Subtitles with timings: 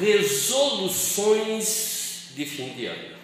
[0.00, 3.18] resoluções de fim de ano.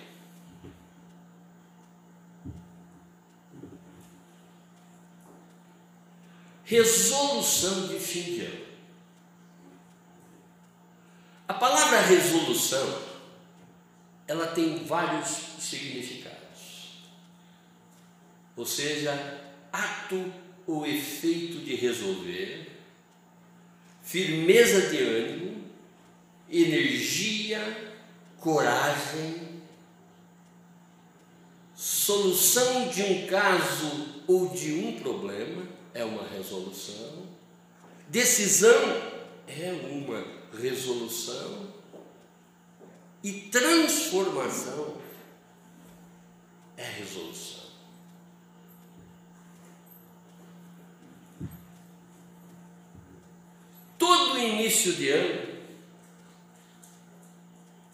[6.64, 8.64] Resolução de fim de ano.
[11.46, 13.02] A palavra resolução,
[14.26, 15.28] ela tem vários
[15.58, 16.34] significados.
[18.56, 20.32] Ou seja, ato
[20.66, 22.80] ou efeito de resolver,
[24.02, 25.53] firmeza de ânimo,
[26.50, 27.92] energia,
[28.38, 29.62] coragem,
[31.74, 37.28] solução de um caso ou de um problema é uma resolução,
[38.08, 39.02] decisão
[39.46, 40.24] é uma
[40.58, 41.72] resolução
[43.22, 44.98] e transformação
[46.76, 47.64] é resolução.
[53.98, 55.53] Todo início de ano,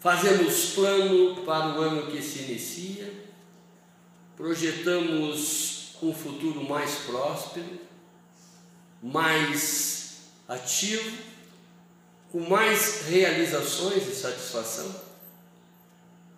[0.01, 3.13] fazemos plano para o ano que se inicia,
[4.35, 7.79] projetamos um futuro mais próspero,
[9.01, 11.15] mais ativo,
[12.31, 14.95] com mais realizações e satisfação.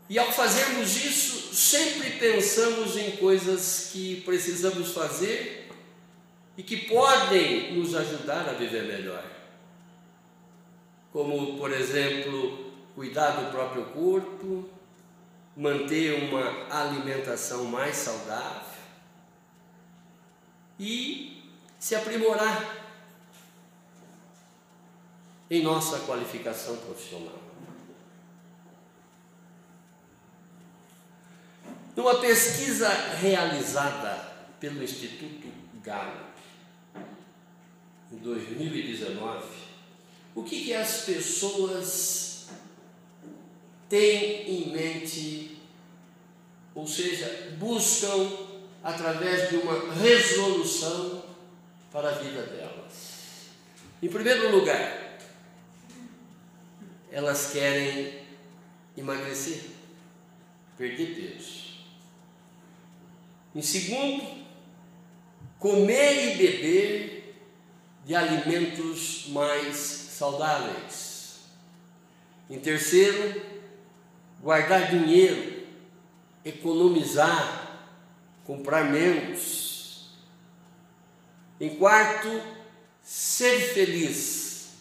[0.09, 5.69] E ao fazermos isso, sempre pensamos em coisas que precisamos fazer
[6.57, 9.23] e que podem nos ajudar a viver melhor.
[11.13, 12.62] Como, por exemplo,
[12.95, 14.69] cuidar do próprio corpo,
[15.55, 18.73] manter uma alimentação mais saudável
[20.79, 21.43] e
[21.79, 22.83] se aprimorar
[25.49, 27.39] em nossa qualificação profissional.
[31.95, 35.47] Numa pesquisa realizada pelo Instituto
[35.83, 36.33] Gallup
[38.11, 39.45] em 2019,
[40.33, 42.32] o que, que as pessoas
[43.93, 45.55] têm em mente,
[46.73, 48.27] ou seja, buscam
[48.83, 51.23] através de uma resolução
[51.91, 53.51] para a vida delas?
[54.01, 55.19] Em primeiro lugar,
[57.11, 58.21] elas querem
[58.97, 59.61] emagrecer,
[60.75, 61.73] perder peso.
[63.53, 64.43] Em segundo,
[65.59, 67.35] comer e beber
[68.03, 71.41] de alimentos mais saudáveis.
[72.49, 73.52] Em terceiro,
[74.43, 75.63] guardar dinheiro,
[76.43, 77.79] economizar,
[78.45, 80.09] comprar menos.
[81.61, 82.41] Em quarto,
[83.01, 84.73] ser feliz,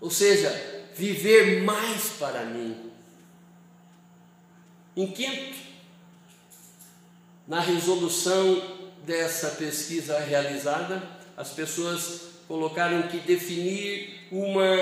[0.00, 0.50] ou seja,
[0.94, 2.92] viver mais para mim.
[4.96, 5.58] Em quinto,
[7.46, 11.02] na resolução dessa pesquisa realizada,
[11.36, 14.76] as pessoas colocaram que definir uma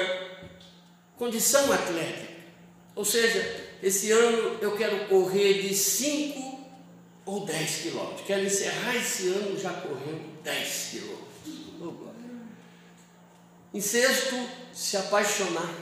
[1.17, 2.35] condição atlética.
[2.95, 6.59] Ou seja, esse ano eu quero correr de 5
[7.27, 8.27] ou 10 quilômetros.
[8.27, 11.35] Quero encerrar esse ano já correndo 10 quilômetros.
[13.75, 14.37] Em sexto,
[14.73, 15.75] se apaixonar.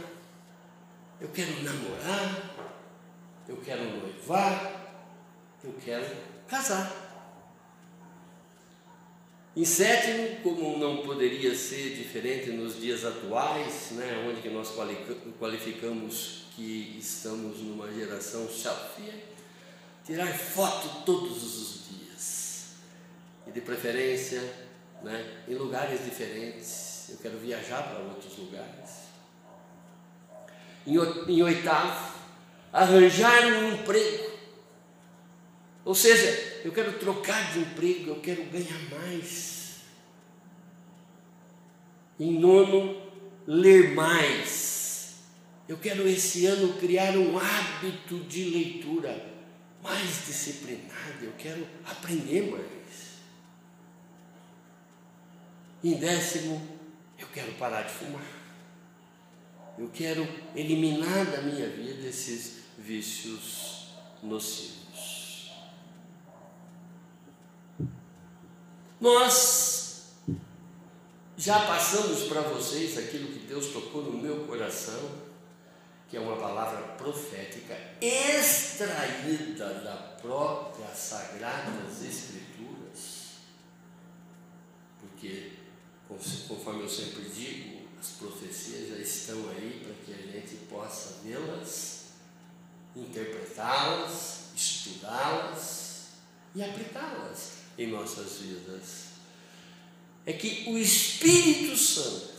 [1.20, 2.56] Eu quero namorar,
[3.48, 5.06] eu quero noivar,
[5.62, 6.16] eu quero
[6.48, 7.01] casar.
[9.54, 14.72] Em sétimo, como não poderia ser diferente nos dias atuais, né, onde que nós
[15.38, 19.12] qualificamos que estamos numa geração selfie,
[20.06, 22.66] tirar foto todos os dias.
[23.46, 24.40] E de preferência
[25.02, 27.10] né, em lugares diferentes.
[27.10, 29.02] Eu quero viajar para outros lugares.
[30.86, 32.14] Em oitavo,
[32.72, 34.32] arranjar um emprego.
[35.84, 39.80] Ou seja, eu quero trocar de emprego, eu quero ganhar mais.
[42.18, 43.00] Em nono,
[43.46, 45.16] ler mais.
[45.68, 49.32] Eu quero esse ano criar um hábito de leitura
[49.82, 52.62] mais disciplinado, eu quero aprender mais.
[55.82, 56.62] Em décimo,
[57.18, 58.42] eu quero parar de fumar.
[59.76, 63.88] Eu quero eliminar da minha vida esses vícios
[64.22, 64.81] nocivos.
[69.02, 70.12] Nós
[71.36, 75.10] já passamos para vocês aquilo que Deus tocou no meu coração,
[76.08, 83.40] que é uma palavra profética extraída da própria Sagradas Escrituras,
[85.00, 85.54] porque,
[86.46, 92.04] conforme eu sempre digo, as profecias já estão aí para que a gente possa vê-las,
[92.94, 96.06] interpretá-las, estudá-las
[96.54, 99.12] e aplicá-las em nossas vidas.
[100.24, 102.32] É que o Espírito Santo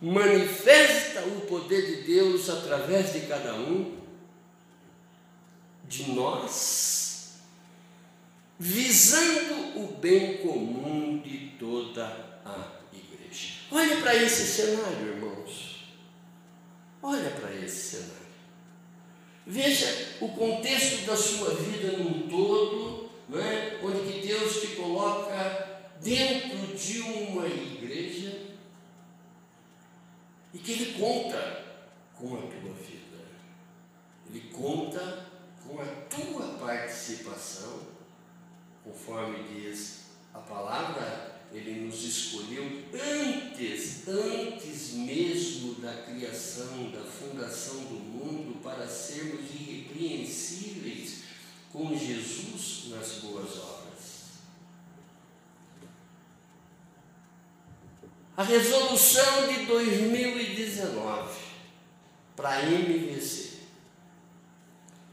[0.00, 3.98] manifesta o poder de Deus através de cada um
[5.88, 7.34] de nós,
[8.58, 12.04] visando o bem comum de toda
[12.44, 13.54] a igreja.
[13.70, 15.86] Olhe para esse cenário, irmãos.
[17.02, 18.22] Olha para esse cenário.
[19.46, 23.01] Veja o contexto da sua vida num todo,
[23.34, 23.78] é?
[23.82, 28.48] onde que Deus te coloca dentro de uma igreja
[30.52, 31.64] e que Ele conta
[32.14, 33.18] com a tua vida.
[34.28, 35.26] Ele conta
[35.66, 37.80] com a tua participação,
[38.84, 40.02] conforme diz
[40.34, 48.86] a palavra, Ele nos escolheu antes, antes mesmo da criação, da fundação do mundo, para
[48.86, 51.21] sermos irrepreensíveis
[51.72, 53.82] com Jesus nas boas obras.
[58.36, 61.40] A resolução de 2019
[62.36, 63.58] para a MVC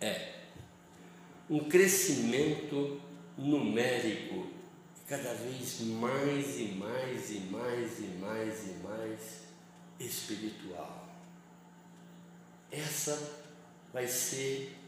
[0.01, 0.33] é
[1.49, 3.01] um crescimento
[3.37, 4.47] numérico
[5.07, 9.19] cada vez mais e mais e mais e mais e mais
[9.99, 11.09] espiritual.
[12.71, 13.41] Essa
[13.91, 14.78] vai ser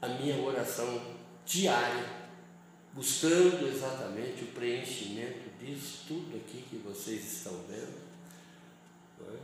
[0.00, 1.00] a minha oração
[1.44, 2.06] diária,
[2.92, 7.98] buscando exatamente o preenchimento disso tudo aqui que vocês estão vendo,
[9.22, 9.38] é?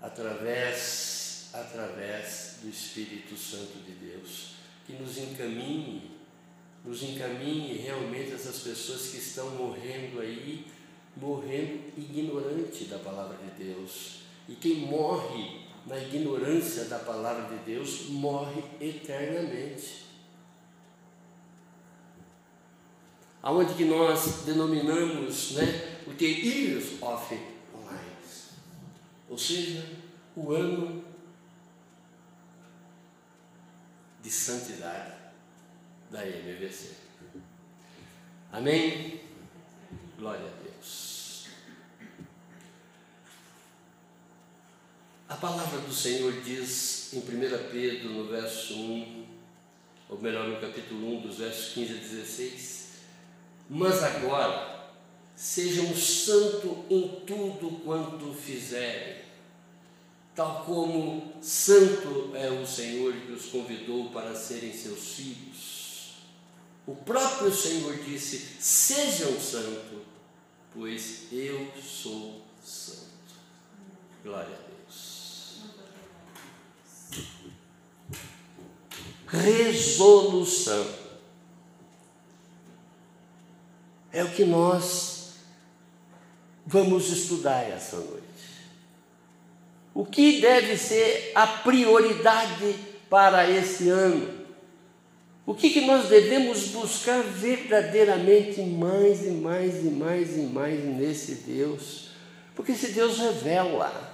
[0.00, 4.54] através, através do Espírito Santo de Deus,
[4.86, 6.10] que nos encaminhe,
[6.84, 10.66] nos encaminhe realmente essas pessoas que estão morrendo aí,
[11.16, 14.20] morrendo ignorante da palavra de Deus.
[14.48, 20.08] E quem morre na ignorância da palavra de Deus morre eternamente.
[23.42, 28.50] aonde que nós denominamos né, o The Years of Lives,
[29.28, 29.86] ou seja,
[30.36, 31.04] o ano
[34.22, 35.14] de santidade
[36.10, 36.92] da MVC.
[38.52, 39.20] Amém?
[40.18, 41.07] Glória a Deus.
[45.28, 47.22] A palavra do Senhor diz em 1
[47.70, 49.26] Pedro, no verso 1,
[50.08, 52.86] ou melhor, no capítulo 1, dos versos 15 a 16,
[53.68, 54.88] mas agora,
[55.36, 59.18] sejam santos em tudo quanto fizerem,
[60.34, 66.14] tal como santo é o Senhor que os convidou para serem seus filhos.
[66.86, 69.98] O próprio Senhor disse: Sejam santos,
[70.72, 73.08] pois eu sou santo.
[74.24, 74.67] Glória.
[79.26, 80.86] Resolução
[84.12, 85.34] É o que nós
[86.66, 88.24] vamos estudar essa noite.
[89.94, 92.74] O que deve ser a prioridade
[93.10, 94.46] para esse ano?
[95.44, 101.36] O que, que nós devemos buscar verdadeiramente mais e mais e mais e mais nesse
[101.36, 102.10] Deus?
[102.54, 104.07] Porque esse Deus revela.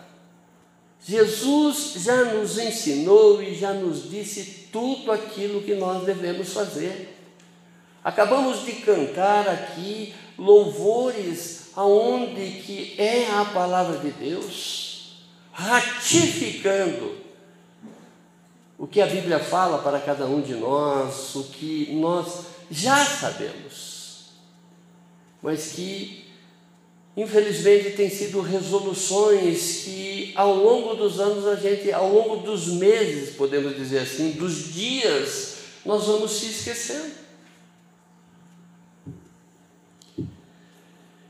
[1.07, 7.15] Jesus já nos ensinou e já nos disse tudo aquilo que nós devemos fazer.
[8.03, 15.19] Acabamos de cantar aqui louvores aonde que é a palavra de Deus,
[15.53, 17.17] ratificando
[18.79, 24.31] o que a Bíblia fala para cada um de nós, o que nós já sabemos,
[25.43, 26.24] mas que
[27.17, 33.35] infelizmente tem sido resoluções que ao longo dos anos a gente, ao longo dos meses,
[33.37, 37.25] podemos dizer assim, dos dias, nós vamos se esquecendo.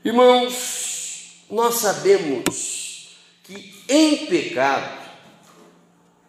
[0.03, 5.05] Irmãos, nós sabemos que em pecado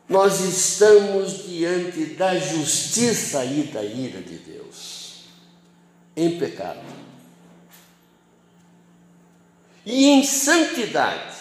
[0.08, 5.24] nós estamos diante da justiça e da ira de Deus.
[6.16, 7.05] Em pecado.
[9.86, 11.36] E em santidade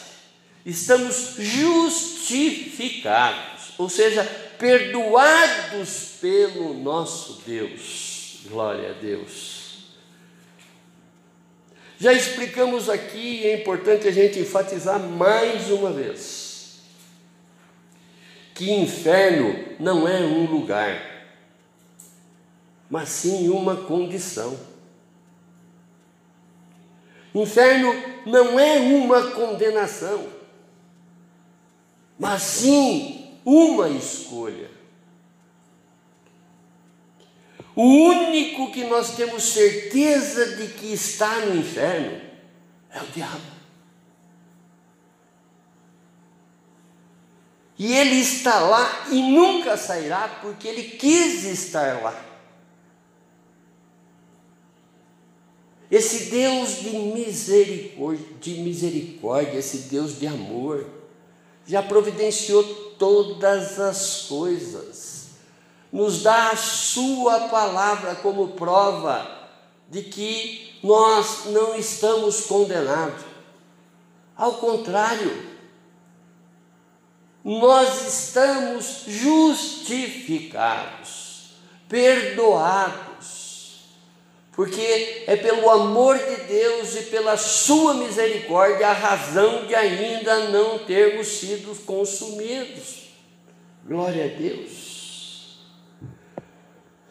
[0.63, 4.23] estamos justificados, ou seja,
[4.59, 8.41] perdoados pelo nosso Deus.
[8.47, 9.87] Glória a Deus.
[11.97, 16.81] Já explicamos aqui, é importante a gente enfatizar mais uma vez,
[18.53, 21.01] que inferno não é um lugar,
[22.87, 24.55] mas sim uma condição.
[27.33, 30.27] Inferno não é uma condenação,
[32.17, 34.71] mas sim uma escolha.
[37.75, 42.21] O único que nós temos certeza de que está no inferno
[42.89, 43.55] é o diabo.
[47.77, 52.24] E ele está lá e nunca sairá porque ele quis estar lá.
[55.95, 60.85] Esse Deus de misericórdia, de misericórdia, esse Deus de amor,
[61.65, 62.65] já providenciou
[62.99, 65.27] todas as coisas,
[65.93, 69.47] nos dá a Sua palavra como prova
[69.89, 73.23] de que nós não estamos condenados.
[74.35, 75.45] Ao contrário,
[77.41, 81.51] nós estamos justificados,
[81.87, 83.04] perdoados,
[84.55, 90.79] porque é pelo amor de Deus e pela Sua misericórdia a razão de ainda não
[90.79, 93.09] termos sido consumidos.
[93.85, 95.59] Glória a Deus.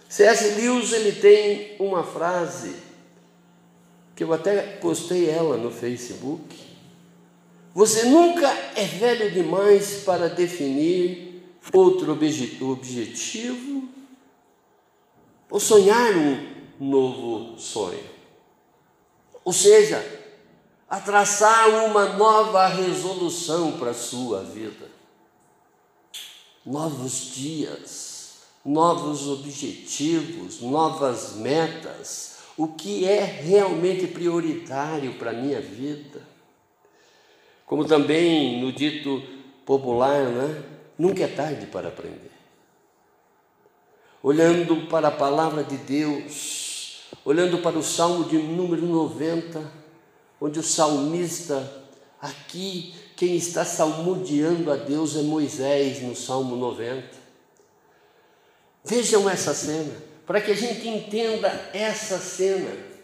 [0.09, 0.61] C.S.
[0.61, 2.75] Lewis ele tem uma frase
[4.17, 6.65] que eu até postei ela no Facebook
[7.75, 13.89] você nunca é velho demais para definir outro objetivo
[15.51, 18.05] ou sonhar um novo sonho.
[19.45, 20.03] Ou seja,
[20.89, 24.87] a traçar uma nova resolução para a sua vida.
[26.65, 32.35] Novos dias, novos objetivos, novas metas.
[32.57, 36.23] O que é realmente prioritário para a minha vida?
[37.67, 39.23] Como também no dito
[39.67, 40.63] popular, né?
[40.99, 42.31] nunca é tarde para aprender.
[44.23, 46.64] Olhando para a palavra de Deus,
[47.25, 49.63] olhando para o Salmo de número 90,
[50.41, 51.73] onde o salmista,
[52.21, 57.09] aqui, quem está salmodiando a Deus é Moisés, no Salmo 90.
[58.85, 59.95] Vejam essa cena,
[60.27, 62.95] para que a gente entenda essa cena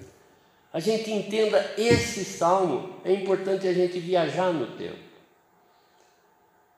[0.72, 5.10] a gente entenda esse salmo, é importante a gente viajar no tempo.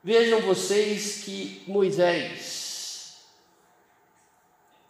[0.03, 2.62] Vejam vocês que Moisés,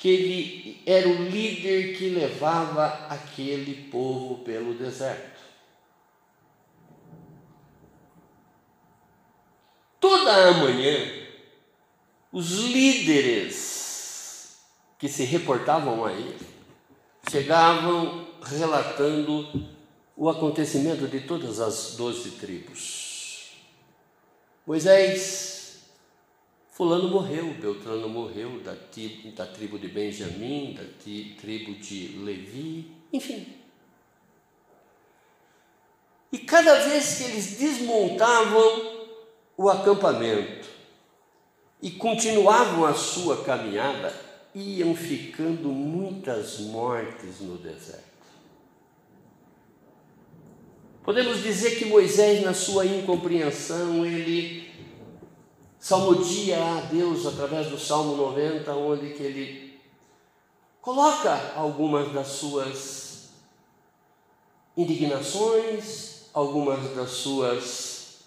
[0.04, 5.40] que ele era o líder que levava aquele povo pelo deserto.
[10.02, 11.10] Toda a manhã,
[12.34, 14.58] os líderes
[15.00, 16.46] que se reportavam a ele
[17.32, 19.66] chegavam relatando
[20.18, 23.54] o acontecimento de todas as doze tribos.
[24.68, 25.53] Moisés,
[26.74, 28.76] Fulano morreu, Beltrano morreu, da,
[29.36, 30.84] da tribo de Benjamim, da
[31.40, 33.46] tribo de Levi, enfim.
[36.32, 39.12] E cada vez que eles desmontavam
[39.56, 40.68] o acampamento
[41.80, 44.12] e continuavam a sua caminhada,
[44.56, 48.02] iam ficando muitas mortes no deserto.
[51.04, 54.63] Podemos dizer que Moisés, na sua incompreensão, ele
[55.84, 59.82] salmodia a Deus através do Salmo 90, onde que ele
[60.82, 63.32] coloca algumas das suas
[64.78, 68.20] indignações, algumas das suas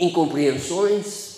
[0.00, 1.34] incompreensões,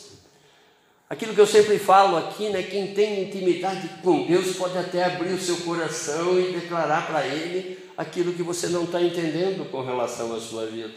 [1.10, 5.32] Aquilo que eu sempre falo aqui, né, quem tem intimidade com Deus pode até abrir
[5.32, 10.34] o seu coração e declarar para Ele aquilo que você não está entendendo com relação
[10.34, 10.92] à sua vida,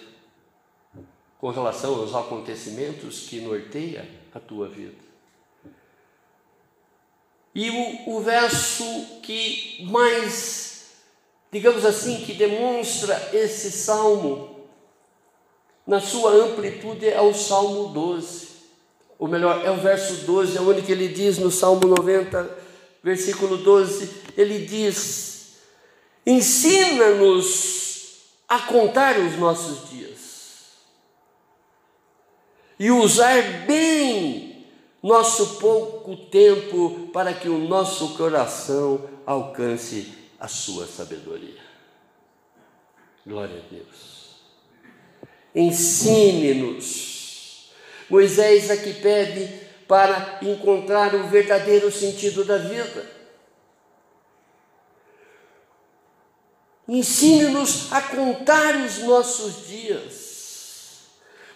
[1.39, 5.11] com relação aos acontecimentos que norteia a tua vida.
[7.53, 8.83] E o, o verso
[9.21, 10.91] que mais,
[11.51, 14.67] digamos assim, que demonstra esse salmo
[15.85, 18.51] na sua amplitude é o Salmo 12
[19.21, 22.57] ou melhor, é o verso 12, é onde que ele diz no Salmo 90,
[23.03, 25.57] versículo 12, ele diz:
[26.25, 30.10] Ensina-nos a contar os nossos dias
[32.81, 34.65] e usar bem
[35.03, 41.61] nosso pouco tempo para que o nosso coração alcance a sua sabedoria.
[43.23, 44.31] Glória a Deus.
[45.53, 47.11] Ensine-nos
[48.09, 49.47] Moisés aqui pede
[49.87, 53.09] para encontrar o verdadeiro sentido da vida.
[56.87, 60.20] Ensine-nos a contar os nossos dias.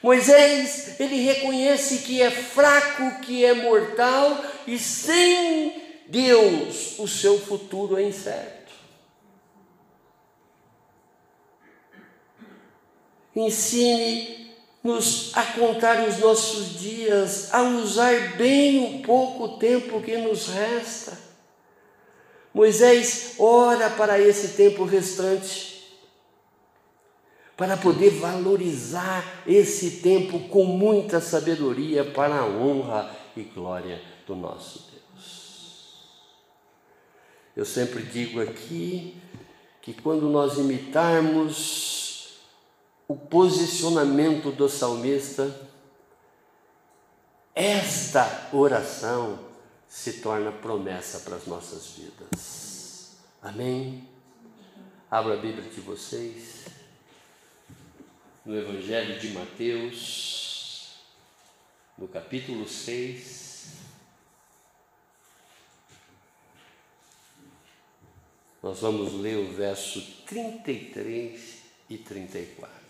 [0.05, 7.97] Moisés, ele reconhece que é fraco, que é mortal e sem Deus o seu futuro
[7.97, 8.71] é incerto.
[13.35, 20.49] Ensine nos a contar os nossos dias, a usar bem o pouco tempo que nos
[20.49, 21.17] resta.
[22.53, 25.74] Moisés ora para esse tempo restante,
[27.57, 34.91] para poder valorizar esse tempo com muita sabedoria para a honra e glória do nosso
[34.91, 36.05] Deus.
[37.55, 39.15] Eu sempre digo aqui
[39.81, 42.39] que quando nós imitarmos
[43.07, 45.55] o posicionamento do salmista,
[47.53, 49.39] esta oração
[49.87, 53.15] se torna promessa para as nossas vidas.
[53.41, 54.09] Amém?
[55.09, 56.54] Abra a Bíblia de vocês
[58.45, 60.97] no Evangelho de Mateus,
[61.97, 63.43] no capítulo 6.
[68.61, 72.85] Nós vamos ler o verso 33 e 34.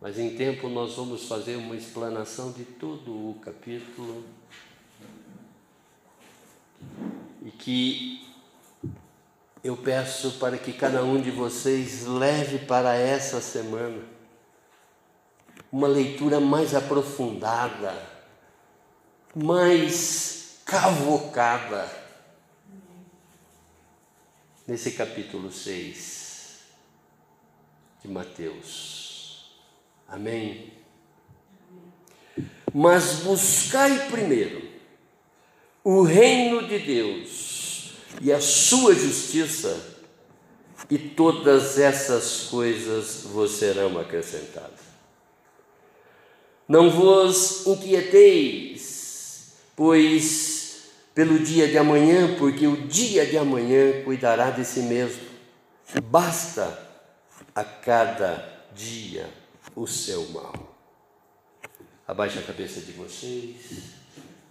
[0.00, 4.24] Mas em tempo nós vamos fazer uma explanação de todo o capítulo
[7.42, 8.25] e que
[9.66, 14.00] eu peço para que cada um de vocês leve para essa semana
[15.72, 18.00] uma leitura mais aprofundada,
[19.34, 21.90] mais cavocada
[24.68, 26.60] nesse capítulo 6
[28.02, 29.52] de Mateus.
[30.06, 30.72] Amém?
[32.72, 34.70] Mas buscai primeiro
[35.82, 37.45] o reino de Deus
[38.20, 39.94] e a sua justiça,
[40.90, 44.86] e todas essas coisas vos serão acrescentadas.
[46.68, 50.56] Não vos inquieteis, pois
[51.14, 55.22] pelo dia de amanhã, porque o dia de amanhã cuidará de si mesmo.
[56.04, 56.78] Basta
[57.54, 59.30] a cada dia
[59.74, 60.76] o seu mal.
[62.06, 63.56] Abaixe a cabeça de vocês,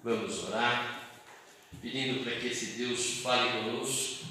[0.04, 1.05] vamos orar
[1.82, 4.26] pedindo para que esse Deus fale conosco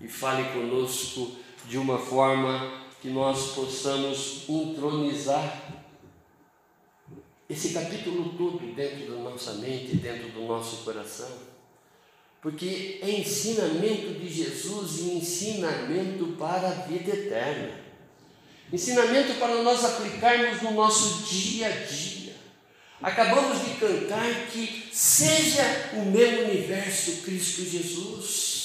[0.00, 1.32] e fale conosco
[1.68, 5.84] de uma forma que nós possamos entronizar
[7.48, 11.30] esse capítulo todo dentro da nossa mente, dentro do nosso coração.
[12.42, 17.80] Porque é ensinamento de Jesus e ensinamento para a vida eterna.
[18.72, 22.15] Ensinamento para nós aplicarmos no nosso dia a dia.
[23.02, 28.56] Acabamos de cantar que seja o meu universo Cristo Jesus.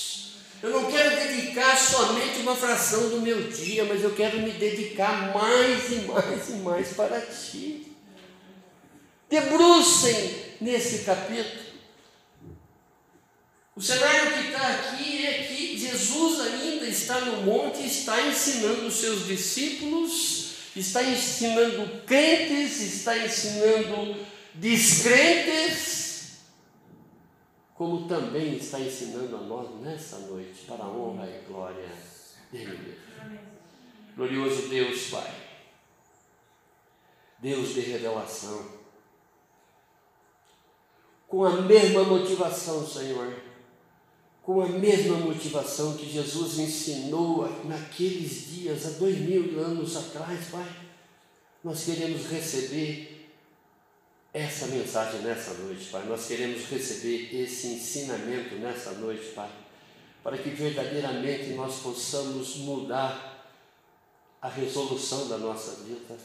[0.63, 5.33] Eu não quero dedicar somente uma fração do meu dia, mas eu quero me dedicar
[5.33, 7.97] mais e mais e mais para Ti.
[9.29, 11.71] Debrucem nesse capítulo.
[13.75, 18.95] O cenário que está aqui é que Jesus ainda está no monte, está ensinando os
[18.95, 26.39] seus discípulos está ensinando crentes, está ensinando descrentes,
[27.75, 31.89] como também está ensinando a nós nessa noite, para a honra e glória
[32.51, 33.39] dele mesmo.
[34.15, 35.33] Glorioso Deus, Pai,
[37.39, 38.81] Deus de revelação,
[41.27, 43.50] com a mesma motivação, Senhor
[44.43, 50.67] com a mesma motivação que Jesus ensinou naqueles dias, há dois mil anos atrás, Pai.
[51.63, 53.29] Nós queremos receber
[54.33, 56.05] essa mensagem nessa noite, Pai.
[56.07, 59.49] Nós queremos receber esse ensinamento nessa noite, Pai,
[60.23, 63.45] para que verdadeiramente nós possamos mudar
[64.41, 66.17] a resolução da nossa vida.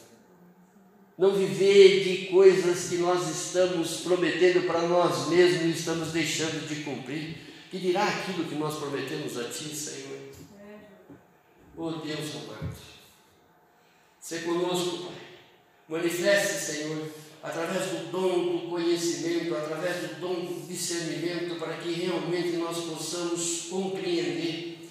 [1.15, 6.83] Não viver de coisas que nós estamos prometendo para nós mesmos e estamos deixando de
[6.83, 10.19] cumprir que dirá aquilo que nós prometemos a Ti, Senhor.
[11.75, 12.75] Oh Deus amado,
[14.19, 15.15] ser conosco, Pai.
[15.89, 17.07] Manifeste, Senhor,
[17.41, 23.67] através do dom do conhecimento, através do dom do discernimento, para que realmente nós possamos
[23.69, 24.89] compreender,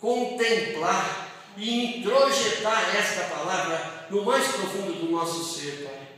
[0.00, 6.08] contemplar e introjetar esta palavra no mais profundo do nosso ser, Pai.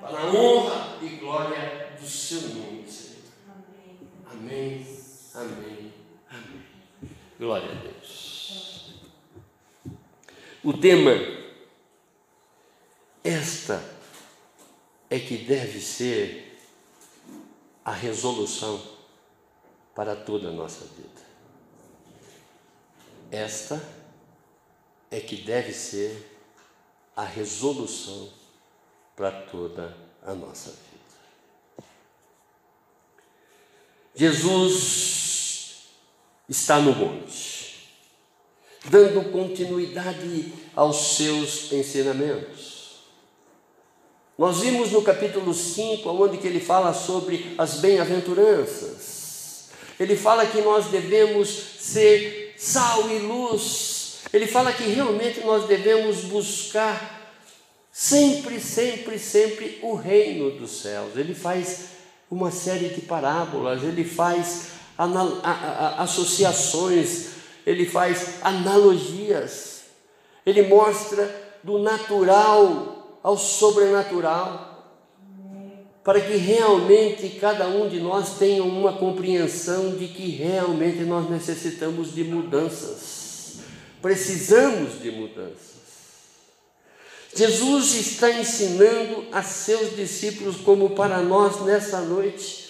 [0.00, 3.16] Para a honra e glória do Seu nome, Senhor.
[4.30, 4.86] Amém.
[4.86, 4.97] Amém.
[5.38, 5.94] Amém.
[7.38, 8.94] Glória a Deus.
[10.64, 11.12] O tema,
[13.22, 13.80] esta
[15.08, 16.58] é que deve ser
[17.84, 18.82] a resolução
[19.94, 21.22] para toda a nossa vida.
[23.30, 23.80] Esta
[25.08, 26.36] é que deve ser
[27.14, 28.28] a resolução
[29.14, 30.88] para toda a nossa vida.
[34.16, 35.27] Jesus
[36.48, 37.88] está no monte,
[38.86, 42.78] dando continuidade aos seus ensinamentos.
[44.38, 49.70] Nós vimos no capítulo 5, onde que ele fala sobre as bem-aventuranças.
[49.98, 54.20] Ele fala que nós devemos ser sal e luz.
[54.32, 57.34] Ele fala que realmente nós devemos buscar
[57.90, 61.16] sempre, sempre, sempre o reino dos céus.
[61.16, 61.86] Ele faz
[62.30, 64.77] uma série de parábolas, ele faz
[65.96, 67.28] associações,
[67.64, 69.82] ele faz analogias,
[70.44, 74.68] ele mostra do natural ao sobrenatural
[76.08, 82.14] para que realmente cada um de nós tenha uma compreensão de que realmente nós necessitamos
[82.14, 83.56] de mudanças,
[84.00, 85.68] precisamos de mudanças.
[87.34, 92.67] Jesus está ensinando a seus discípulos, como para nós nessa noite,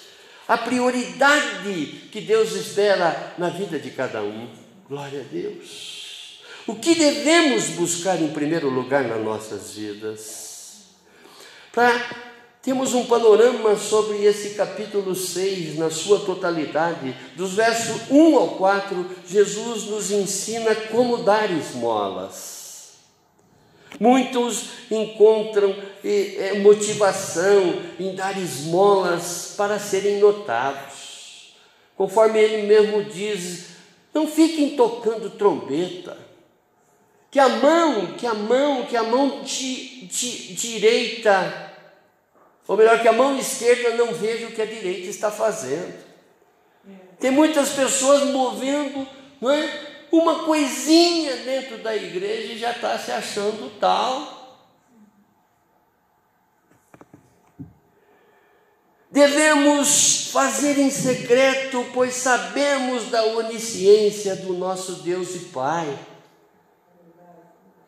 [0.48, 4.48] a prioridade que Deus espera na vida de cada um.
[4.88, 6.40] Glória a Deus.
[6.66, 10.86] O que devemos buscar em primeiro lugar nas nossas vidas?
[11.70, 12.28] Para
[12.62, 17.14] temos um panorama sobre esse capítulo 6 na sua totalidade.
[17.36, 22.57] Dos versos 1 ao 4, Jesus nos ensina como dar esmolas.
[23.98, 25.74] Muitos encontram
[26.04, 31.54] é, motivação em dar esmolas para serem notados.
[31.96, 33.66] Conforme ele mesmo diz,
[34.14, 36.16] não fiquem tocando trombeta.
[37.30, 41.66] Que a mão, que a mão, que a mão de, de direita
[42.68, 45.94] ou melhor, que a mão esquerda não veja o que a direita está fazendo.
[47.18, 49.08] Tem muitas pessoas movendo
[49.40, 54.38] não é, uma coisinha dentro da igreja e já está se achando tal.
[59.10, 65.98] Devemos fazer em secreto, pois sabemos da onisciência do nosso Deus e Pai.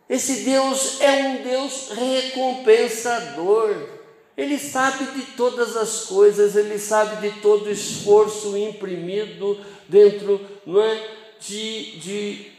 [0.09, 4.00] Esse Deus é um Deus recompensador.
[4.37, 11.19] Ele sabe de todas as coisas, ele sabe de todo esforço imprimido dentro não é,
[11.40, 12.53] de, de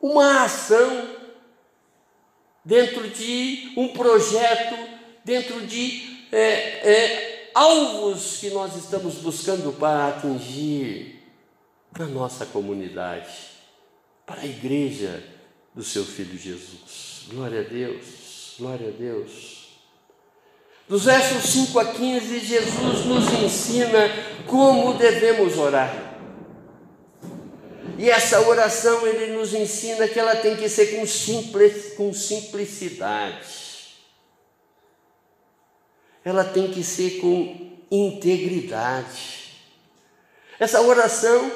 [0.00, 1.08] uma ação,
[2.64, 4.76] dentro de um projeto,
[5.24, 11.22] dentro de é, é, alvos que nós estamos buscando para atingir
[11.98, 13.30] na nossa comunidade,
[14.24, 15.22] para a igreja
[15.74, 17.26] do seu Filho Jesus.
[17.28, 19.60] Glória a Deus, glória a Deus.
[20.88, 24.08] Dos versos 5 a 15, Jesus nos ensina
[24.46, 26.09] como devemos orar.
[28.00, 33.60] E essa oração ele nos ensina que ela tem que ser com, simples, com simplicidade.
[36.24, 39.58] Ela tem que ser com integridade.
[40.58, 41.52] Essa oração,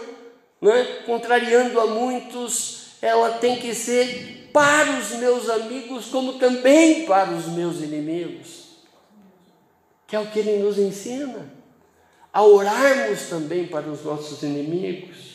[0.60, 7.30] né, contrariando a muitos, ela tem que ser para os meus amigos, como também para
[7.30, 8.64] os meus inimigos
[10.06, 11.50] que é o que ele nos ensina,
[12.32, 15.33] a orarmos também para os nossos inimigos.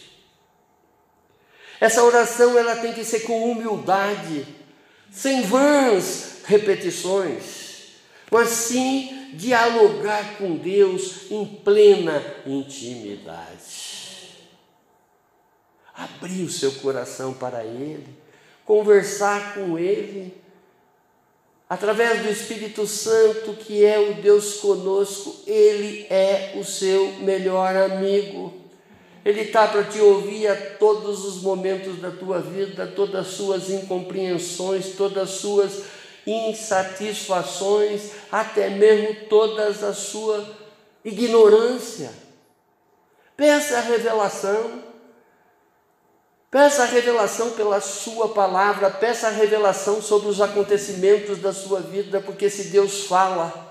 [1.79, 4.45] Essa oração ela tem que ser com humildade,
[5.11, 7.93] sem vãs repetições,
[8.29, 13.89] mas sim dialogar com Deus em plena intimidade.
[15.93, 18.07] Abrir o seu coração para Ele,
[18.65, 20.33] conversar com Ele
[21.69, 28.53] através do Espírito Santo, que é o Deus conosco, Ele é o seu melhor amigo.
[29.25, 33.69] Ele está para te ouvir a todos os momentos da tua vida, todas as suas
[33.69, 35.83] incompreensões, todas as suas
[36.25, 40.45] insatisfações, até mesmo todas a sua
[41.03, 42.11] ignorância.
[43.35, 44.89] Peça a revelação
[46.51, 52.19] Peça a revelação pela Sua palavra, peça a revelação sobre os acontecimentos da sua vida,
[52.19, 53.68] porque se Deus fala,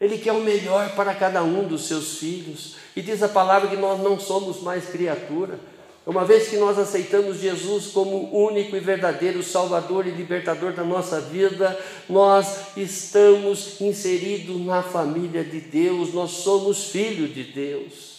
[0.00, 2.76] Ele quer o melhor para cada um dos seus filhos.
[2.94, 5.58] E diz a palavra que nós não somos mais criatura.
[6.06, 11.20] Uma vez que nós aceitamos Jesus como único e verdadeiro Salvador e libertador da nossa
[11.20, 18.18] vida, nós estamos inseridos na família de Deus, nós somos filhos de Deus.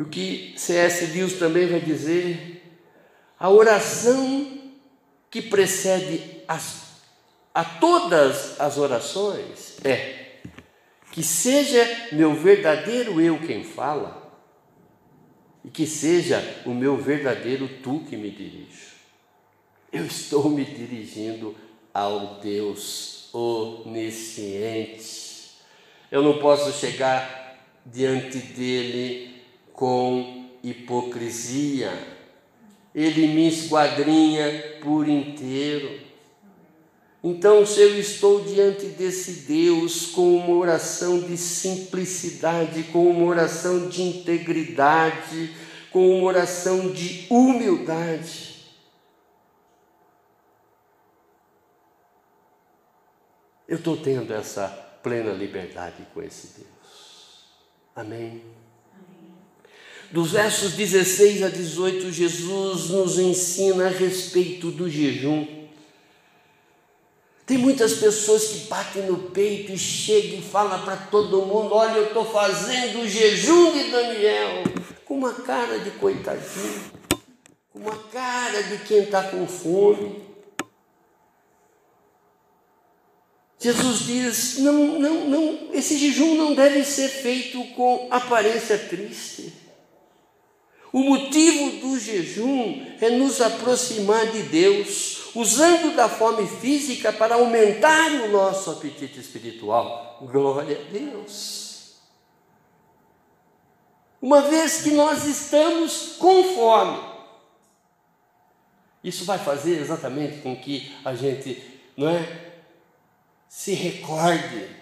[0.00, 1.06] O que C.S.
[1.06, 2.62] Lewis também vai dizer,
[3.38, 4.58] a oração
[5.28, 6.87] que precede as,
[7.58, 10.36] a todas as orações é
[11.10, 14.32] que seja meu verdadeiro eu quem fala
[15.64, 18.92] e que seja o meu verdadeiro tu que me dirige.
[19.92, 21.56] Eu estou me dirigindo
[21.92, 25.00] ao Deus onisciente.
[26.12, 29.42] Eu não posso chegar diante dele
[29.72, 31.90] com hipocrisia.
[32.94, 36.06] Ele me esquadrinha por inteiro.
[37.30, 43.86] Então, se eu estou diante desse Deus com uma oração de simplicidade, com uma oração
[43.86, 45.54] de integridade,
[45.90, 48.56] com uma oração de humildade.
[53.68, 54.66] Eu estou tendo essa
[55.02, 57.44] plena liberdade com esse Deus.
[57.94, 58.42] Amém.
[60.10, 65.57] Dos versos 16 a 18, Jesus nos ensina a respeito do jejum.
[67.48, 71.96] Tem muitas pessoas que batem no peito e chegam e falam para todo mundo: Olha,
[71.96, 74.64] eu estou fazendo o jejum de Daniel,
[75.06, 76.92] com uma cara de coitadinho,
[77.72, 80.28] com uma cara de quem está com fome.
[83.58, 89.54] Jesus diz: não, não, não, esse jejum não deve ser feito com aparência triste.
[90.92, 98.10] O motivo do jejum é nos aproximar de Deus usando da fome física para aumentar
[98.10, 100.18] o nosso apetite espiritual.
[100.22, 101.98] Glória a Deus.
[104.20, 106.98] Uma vez que nós estamos com fome,
[109.04, 111.62] isso vai fazer exatamente com que a gente,
[111.96, 112.52] não é,
[113.48, 114.76] se recorde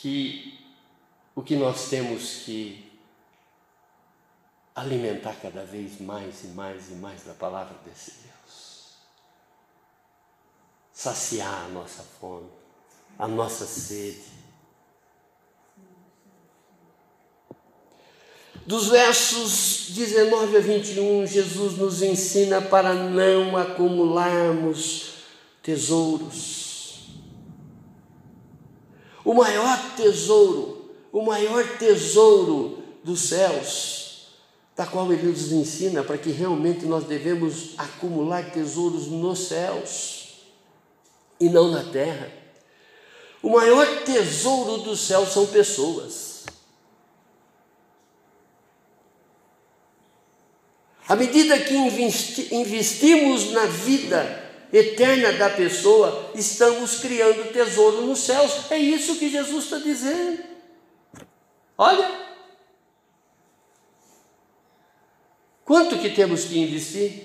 [0.00, 0.57] que
[1.38, 2.84] o que nós temos que
[4.74, 8.96] alimentar cada vez mais e mais e mais da palavra desse Deus.
[10.92, 12.50] Saciar a nossa fome,
[13.16, 14.24] a nossa sede.
[18.66, 25.12] Dos versos 19 a 21, Jesus nos ensina para não acumularmos
[25.62, 27.10] tesouros.
[29.24, 30.77] O maior tesouro,
[31.18, 34.28] o maior tesouro dos céus
[34.76, 40.28] da qual ele nos ensina para que realmente nós devemos acumular tesouros nos céus
[41.40, 42.32] e não na terra.
[43.42, 46.44] O maior tesouro do céu são pessoas.
[51.08, 51.74] À medida que
[52.54, 58.70] investimos na vida eterna da pessoa, estamos criando tesouro nos céus.
[58.70, 60.57] É isso que Jesus está dizendo.
[61.78, 62.18] Olha,
[65.68, 67.24] Quanto que temos que investir?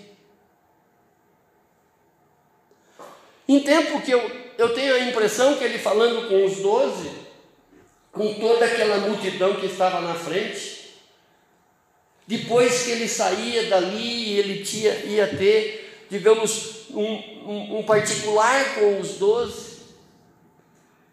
[3.48, 4.20] Em tempo que eu,
[4.58, 7.10] eu tenho a impressão que ele falando com os doze,
[8.12, 10.94] com toda aquela multidão que estava na frente,
[12.28, 17.14] depois que ele saía dali, ele tinha, ia ter, digamos, um,
[17.50, 19.78] um, um particular com os doze,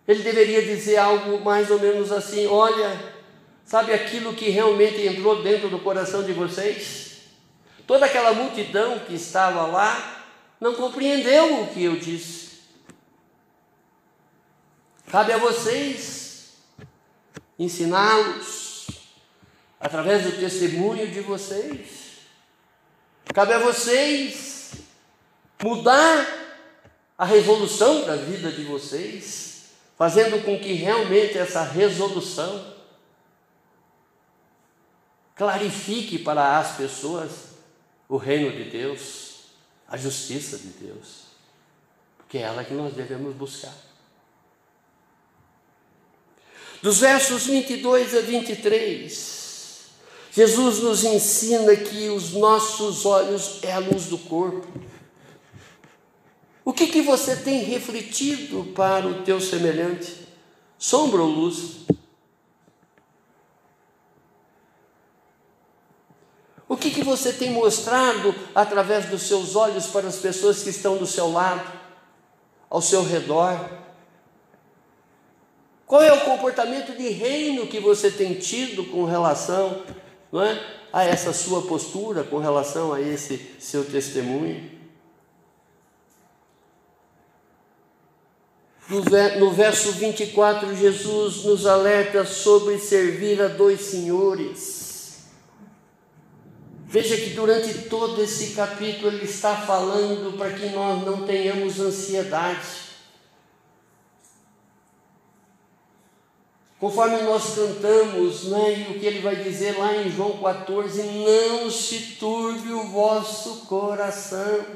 [0.08, 3.09] ele deveria dizer algo mais ou menos assim: olha,
[3.64, 7.10] sabe aquilo que realmente entrou dentro do coração de vocês?
[7.86, 10.24] Toda aquela multidão que estava lá
[10.60, 12.50] não compreendeu o que eu disse.
[15.10, 16.52] Cabe a vocês
[17.58, 18.86] ensiná-los
[19.80, 22.20] através do testemunho de vocês.
[23.34, 24.72] Cabe a vocês
[25.62, 26.26] mudar
[27.18, 29.64] a resolução da vida de vocês,
[29.96, 32.79] fazendo com que realmente essa resolução
[35.40, 37.30] clarifique para as pessoas
[38.06, 39.44] o reino de Deus,
[39.88, 41.22] a justiça de Deus,
[42.18, 43.74] porque é ela que nós devemos buscar.
[46.82, 49.86] Dos versos 22 a 23,
[50.30, 54.68] Jesus nos ensina que os nossos olhos é a luz do corpo.
[56.62, 60.16] O que, que você tem refletido para o teu semelhante?
[60.78, 61.80] Sombra ou luz?
[66.69, 70.96] O que, que você tem mostrado através dos seus olhos para as pessoas que estão
[70.96, 71.70] do seu lado,
[72.68, 73.70] ao seu redor?
[75.86, 79.82] Qual é o comportamento de reino que você tem tido com relação
[80.32, 80.58] não é,
[80.92, 84.80] a essa sua postura, com relação a esse seu testemunho?
[89.38, 94.79] No verso 24, Jesus nos alerta sobre servir a dois senhores.
[96.92, 102.66] Veja que durante todo esse capítulo ele está falando para que nós não tenhamos ansiedade.
[106.80, 111.70] Conforme nós cantamos, né, e o que ele vai dizer lá em João 14: Não
[111.70, 114.66] se turbe o vosso coração.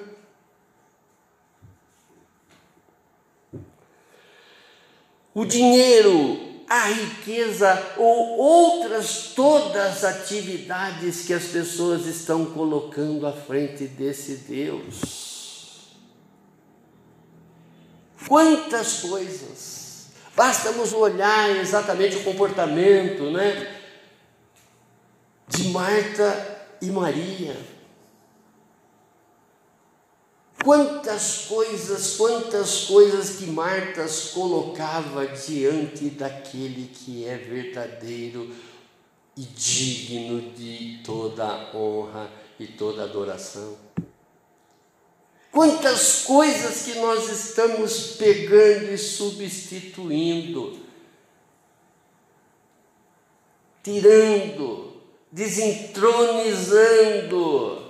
[5.34, 13.32] O dinheiro a riqueza ou outras todas as atividades que as pessoas estão colocando à
[13.32, 15.24] frente desse Deus.
[18.26, 19.84] Quantas coisas!
[20.36, 23.82] Basta nos olhar exatamente o comportamento, né?
[25.48, 27.56] de Marta e Maria.
[30.64, 38.50] Quantas coisas, quantas coisas que Marta colocava diante daquele que é verdadeiro
[39.36, 43.76] e digno de toda honra e toda adoração.
[45.52, 50.78] Quantas coisas que nós estamos pegando e substituindo,
[53.82, 54.94] tirando,
[55.30, 57.83] desentronizando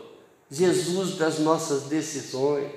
[0.55, 2.73] Jesus das nossas decisões.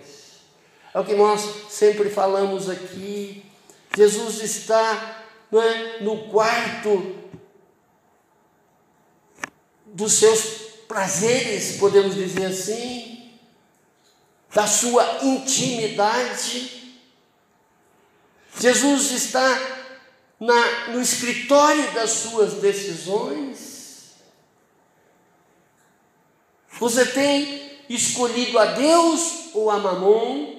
[0.93, 3.45] É o que nós sempre falamos aqui.
[3.95, 7.15] Jesus está é, no quarto
[9.85, 10.39] dos seus
[10.87, 13.17] prazeres, podemos dizer assim
[14.53, 16.97] da sua intimidade.
[18.59, 19.77] Jesus está
[20.39, 24.15] na, no escritório das suas decisões.
[26.79, 30.57] Você tem escolhido a Deus ou a Mamon?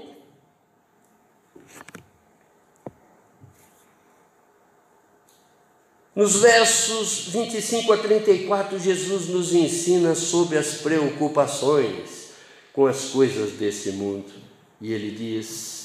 [6.14, 12.30] Nos versos 25 a 34, Jesus nos ensina sobre as preocupações
[12.72, 14.32] com as coisas desse mundo.
[14.80, 15.78] E ele diz: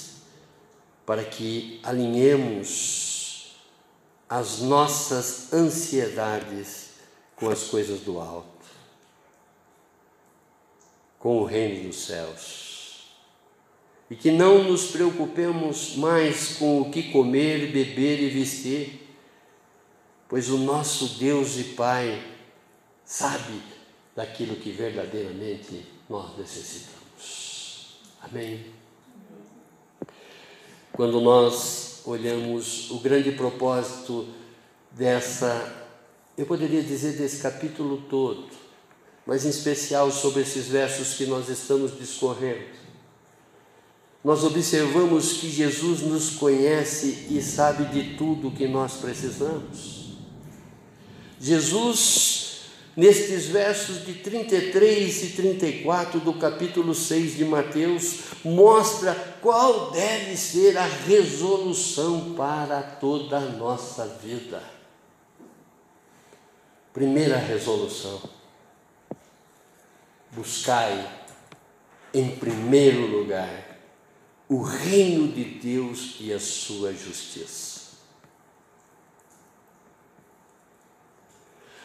[1.05, 3.55] para que alinhemos
[4.27, 6.93] as nossas ansiedades
[7.35, 8.52] com as coisas do alto,
[11.23, 13.13] com o reino dos céus.
[14.09, 19.07] E que não nos preocupemos mais com o que comer, beber e vestir,
[20.27, 22.21] pois o nosso Deus e Pai
[23.05, 23.61] sabe
[24.13, 28.01] daquilo que verdadeiramente nós necessitamos.
[28.21, 28.65] Amém?
[30.91, 34.27] Quando nós olhamos o grande propósito
[34.91, 35.73] dessa,
[36.37, 38.62] eu poderia dizer desse capítulo todo,
[39.25, 42.83] mas em especial sobre esses versos que nós estamos discorrendo,
[44.23, 50.13] nós observamos que Jesus nos conhece e sabe de tudo o que nós precisamos.
[51.39, 52.43] Jesus
[52.95, 60.77] Nestes versos de 33 e 34 do capítulo 6 de Mateus, mostra qual deve ser
[60.77, 64.61] a resolução para toda a nossa vida.
[66.93, 68.21] Primeira resolução:
[70.35, 71.09] buscai
[72.13, 73.73] em primeiro lugar
[74.47, 77.73] o reino de Deus e a sua justiça.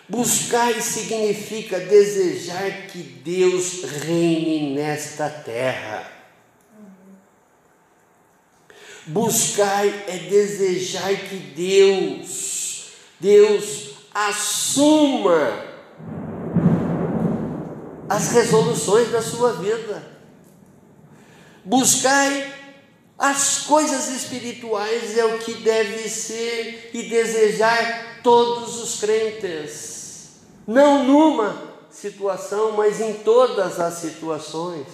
[0.09, 6.11] Buscar significa desejar que Deus reine nesta terra.
[9.07, 15.68] Buscar é desejar que Deus, Deus assuma
[18.09, 20.03] as resoluções da sua vida.
[21.65, 22.31] Buscar
[23.19, 29.99] as coisas espirituais é o que deve ser e desejar todos os crentes
[30.69, 31.57] não numa
[31.91, 34.87] situação, mas em todas as situações.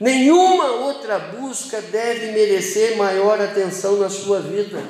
[0.00, 4.82] Nenhuma outra busca deve merecer maior atenção na sua vida.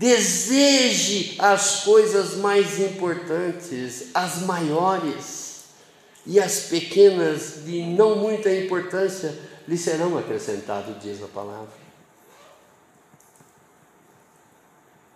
[0.00, 5.64] Deseje as coisas mais importantes, as maiores,
[6.24, 11.68] e as pequenas de não muita importância lhe serão acrescentadas, diz a palavra.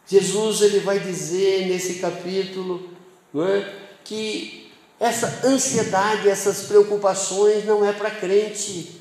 [0.06, 2.90] Jesus ele vai dizer nesse capítulo
[3.36, 4.70] é, que
[5.00, 9.00] essa ansiedade, essas preocupações não é para crente,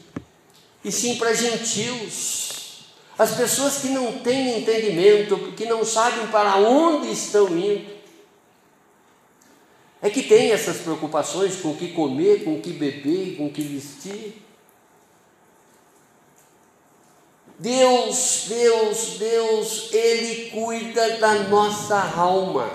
[0.82, 2.53] e sim para gentios.
[3.24, 7.90] As pessoas que não têm entendimento, que não sabem para onde estão indo,
[10.02, 13.50] é que tem essas preocupações com o que comer, com o que beber, com o
[13.50, 14.44] que vestir.
[17.58, 22.70] Deus, Deus, Deus, Ele cuida da nossa alma.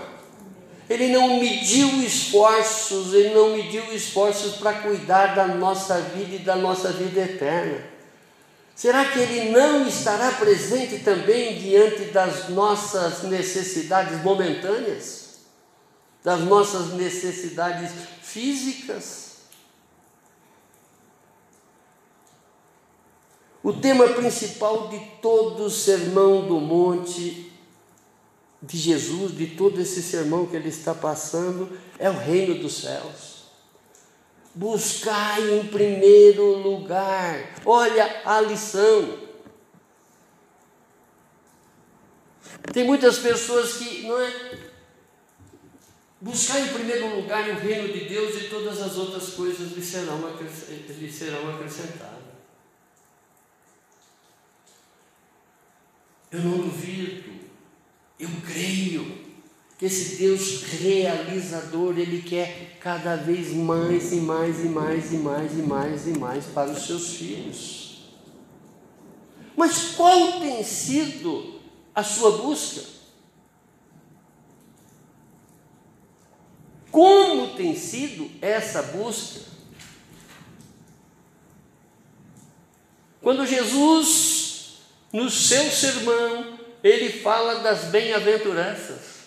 [0.88, 6.56] Ele não mediu esforços, Ele não mediu esforços para cuidar da nossa vida e da
[6.56, 7.97] nossa vida eterna.
[8.78, 15.40] Será que Ele não estará presente também diante das nossas necessidades momentâneas?
[16.22, 17.90] Das nossas necessidades
[18.22, 19.38] físicas?
[23.64, 27.52] O tema principal de todo o sermão do monte
[28.62, 33.27] de Jesus, de todo esse sermão que ele está passando, é o reino dos céus.
[34.58, 39.20] Buscai em primeiro lugar, olha a lição.
[42.72, 44.58] Tem muitas pessoas que não é,
[46.20, 50.18] Buscar em primeiro lugar o reino de Deus e todas as outras coisas lhe serão,
[50.88, 52.18] lhe serão acrescentadas.
[56.32, 57.30] Eu não duvido,
[58.18, 59.27] eu creio
[59.78, 65.52] que esse Deus realizador, Ele quer cada vez mais e mais e mais e mais
[65.56, 68.08] e mais e mais para os seus filhos.
[69.56, 71.60] Mas qual tem sido
[71.94, 72.82] a sua busca?
[76.90, 79.40] Como tem sido essa busca?
[83.20, 84.78] Quando Jesus,
[85.12, 89.17] no seu sermão, ele fala das bem-aventuranças.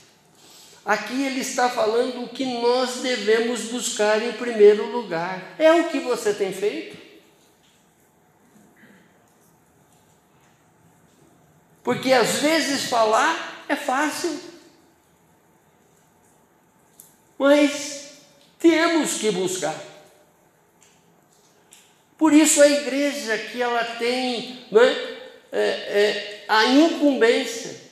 [0.84, 5.56] Aqui ele está falando o que nós devemos buscar em primeiro lugar.
[5.60, 6.98] É o que você tem feito?
[11.84, 14.40] Porque às vezes falar é fácil,
[17.38, 18.14] mas
[18.60, 19.76] temos que buscar.
[22.18, 25.18] Por isso a igreja que ela tem né,
[25.52, 27.91] é, é, a incumbência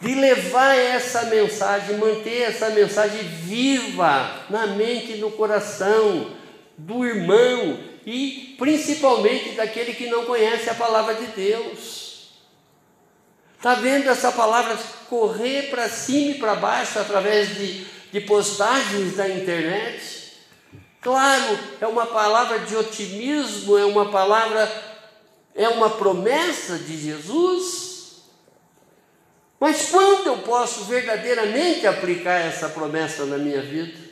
[0.00, 6.32] de levar essa mensagem, manter essa mensagem viva na mente e no coração
[6.76, 12.28] do irmão e principalmente daquele que não conhece a palavra de Deus.
[13.56, 14.78] Está vendo essa palavra
[15.08, 20.32] correr para cima e para baixo através de, de postagens da internet?
[21.00, 24.70] Claro, é uma palavra de otimismo, é uma palavra,
[25.56, 27.97] é uma promessa de Jesus
[29.60, 34.08] mas quando eu posso verdadeiramente aplicar essa promessa na minha vida?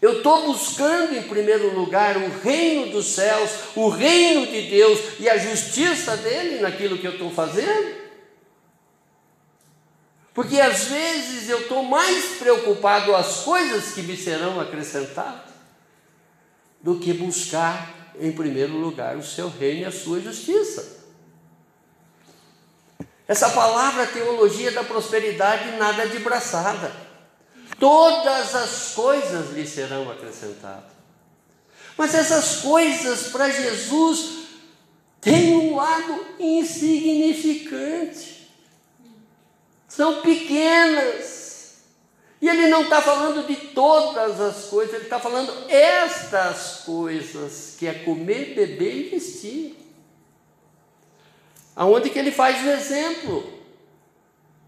[0.00, 5.28] Eu estou buscando em primeiro lugar o reino dos céus, o reino de Deus e
[5.28, 8.02] a justiça dele naquilo que eu estou fazendo?
[10.34, 15.52] Porque às vezes eu estou mais preocupado as coisas que me serão acrescentadas
[16.80, 21.01] do que buscar em primeiro lugar o seu reino e a sua justiça.
[23.32, 26.92] Essa palavra teologia da prosperidade nada de braçada.
[27.78, 30.92] Todas as coisas lhe serão acrescentadas.
[31.96, 34.48] Mas essas coisas para Jesus
[35.18, 38.52] têm um lado insignificante.
[39.88, 41.76] São pequenas.
[42.38, 47.86] E ele não está falando de todas as coisas, ele está falando estas coisas, que
[47.86, 49.82] é comer, beber e vestir
[51.74, 53.52] aonde que ele faz o exemplo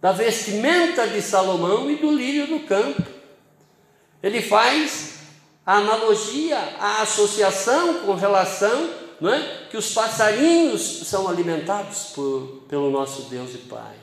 [0.01, 3.03] da vestimenta de Salomão e do lírio do campo.
[4.23, 5.15] Ele faz
[5.65, 12.91] a analogia, a associação com relação não é, que os passarinhos são alimentados por, pelo
[12.91, 13.97] nosso Deus e Pai.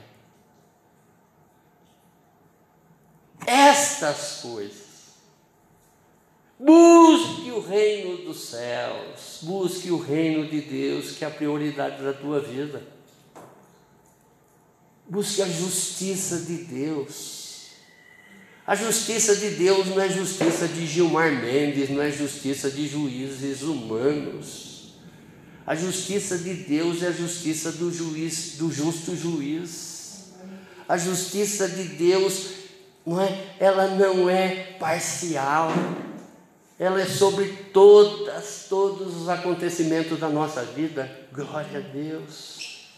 [3.45, 4.80] Estas coisas
[6.63, 12.13] Busque o reino dos céus, busque o reino de Deus, que é a prioridade da
[12.13, 12.83] tua vida.
[15.09, 17.71] Busque a justiça de Deus.
[18.67, 23.63] A justiça de Deus não é justiça de Gilmar Mendes, não é justiça de juízes
[23.63, 24.93] humanos.
[25.65, 30.33] A justiça de Deus é a justiça do juiz, do justo juiz.
[30.87, 32.49] A justiça de Deus,
[33.03, 35.71] não é, ela não é parcial
[36.81, 41.27] ela é sobre todas, todos os acontecimentos da nossa vida.
[41.31, 42.89] Glória a Deus.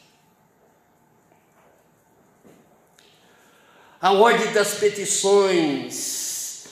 [4.00, 6.68] A ordem das petições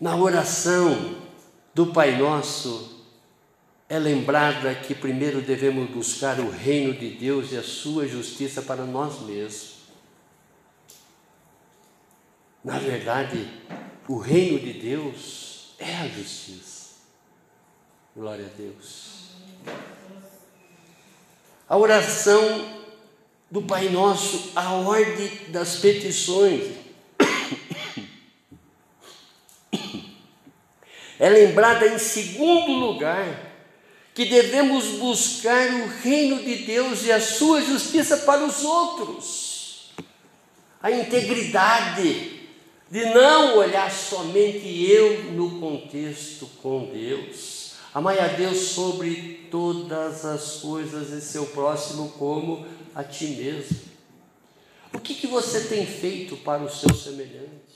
[0.00, 1.20] na oração
[1.74, 3.04] do Pai Nosso
[3.88, 8.84] é lembrada que primeiro devemos buscar o reino de Deus e a sua justiça para
[8.84, 9.78] nós mesmos.
[12.62, 13.50] Na verdade,
[14.06, 16.88] o reino de Deus é a justiça.
[18.14, 19.28] Glória a Deus.
[21.68, 22.78] A oração
[23.50, 26.76] do Pai Nosso, a ordem das petições.
[31.20, 33.48] É lembrada em segundo lugar
[34.14, 39.92] que devemos buscar o reino de Deus e a sua justiça para os outros.
[40.80, 42.37] A integridade,
[42.90, 47.72] de não olhar somente eu no contexto com Deus.
[47.92, 53.88] Amai a Deus sobre todas as coisas e seu próximo como a ti mesmo.
[54.92, 57.68] O que, que você tem feito para o seu semelhante?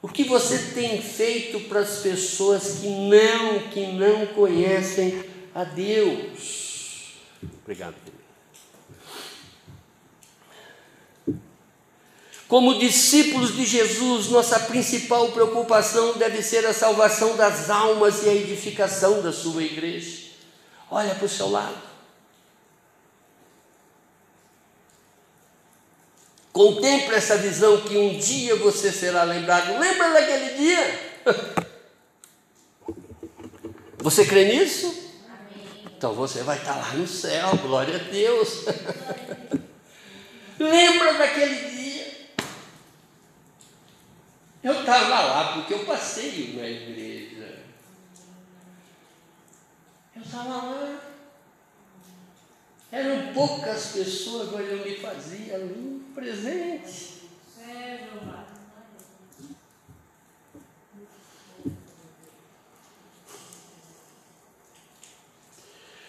[0.00, 5.24] O que você tem feito para as pessoas que não, que não conhecem
[5.54, 7.14] a Deus?
[7.62, 7.94] Obrigado.
[12.48, 18.34] Como discípulos de Jesus, nossa principal preocupação deve ser a salvação das almas e a
[18.34, 20.24] edificação da sua igreja.
[20.90, 21.94] Olha para o seu lado.
[26.52, 29.76] Contemple essa visão que um dia você será lembrado.
[29.76, 31.14] Lembra daquele dia?
[33.98, 34.86] Você crê nisso?
[35.26, 35.66] Amém.
[35.96, 38.66] Então você vai estar lá no céu, glória a Deus.
[40.60, 41.93] Lembra daquele dia?
[44.64, 47.64] Eu estava lá porque eu passei na igreja.
[50.16, 51.00] Eu estava lá.
[52.90, 57.14] Eram poucas pessoas, mas eu me fazia ali presente.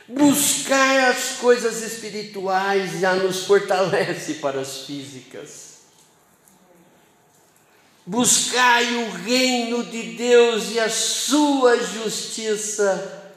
[0.07, 5.74] Buscar as coisas espirituais já nos fortalece para as físicas.
[8.05, 13.33] Buscai o reino de Deus e a sua justiça.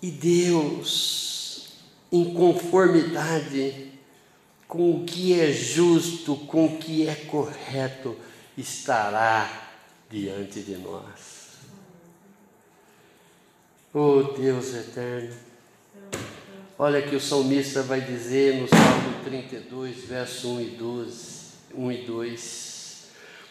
[0.00, 1.68] E Deus,
[2.10, 3.90] em conformidade
[4.66, 8.16] com o que é justo, com o que é correto,
[8.56, 9.68] estará
[10.08, 11.58] diante de nós.
[13.92, 15.34] Oh Deus eterno.
[16.78, 21.39] Olha que o salmista vai dizer no Salmo 32, verso 1 e 12,
[21.74, 22.80] 1 e 2.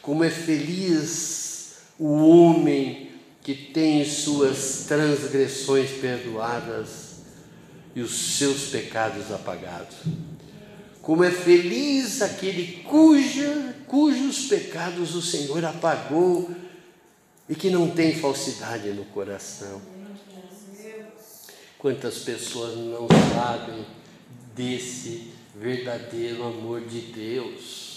[0.01, 3.11] Como é feliz o homem
[3.41, 7.17] que tem suas transgressões perdoadas
[7.95, 9.97] e os seus pecados apagados.
[11.01, 16.51] Como é feliz aquele cuja, cujos pecados o Senhor apagou
[17.47, 19.81] e que não tem falsidade no coração.
[21.79, 23.85] Quantas pessoas não sabem
[24.55, 27.88] desse verdadeiro amor de Deus?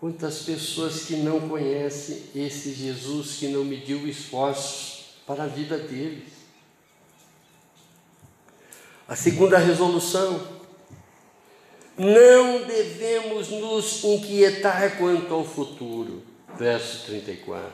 [0.00, 6.28] Quantas pessoas que não conhecem esse Jesus que não mediu esforços para a vida deles?
[9.08, 10.40] A segunda resolução:
[11.96, 16.22] não devemos nos inquietar quanto ao futuro.
[16.56, 17.72] Verso 34.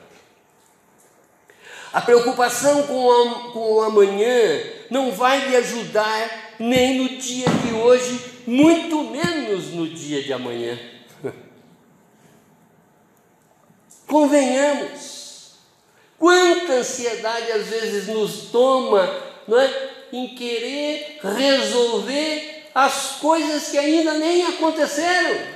[1.92, 7.74] A preocupação com, a, com o amanhã não vai lhe ajudar nem no dia de
[7.74, 10.93] hoje, muito menos no dia de amanhã.
[14.06, 15.54] Convenhamos,
[16.18, 19.08] quanta ansiedade às vezes nos toma
[19.46, 25.54] não é, em querer resolver as coisas que ainda nem aconteceram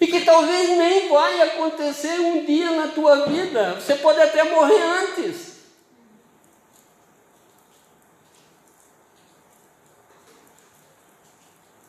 [0.00, 3.74] e que talvez nem vai acontecer um dia na tua vida.
[3.74, 5.52] Você pode até morrer antes.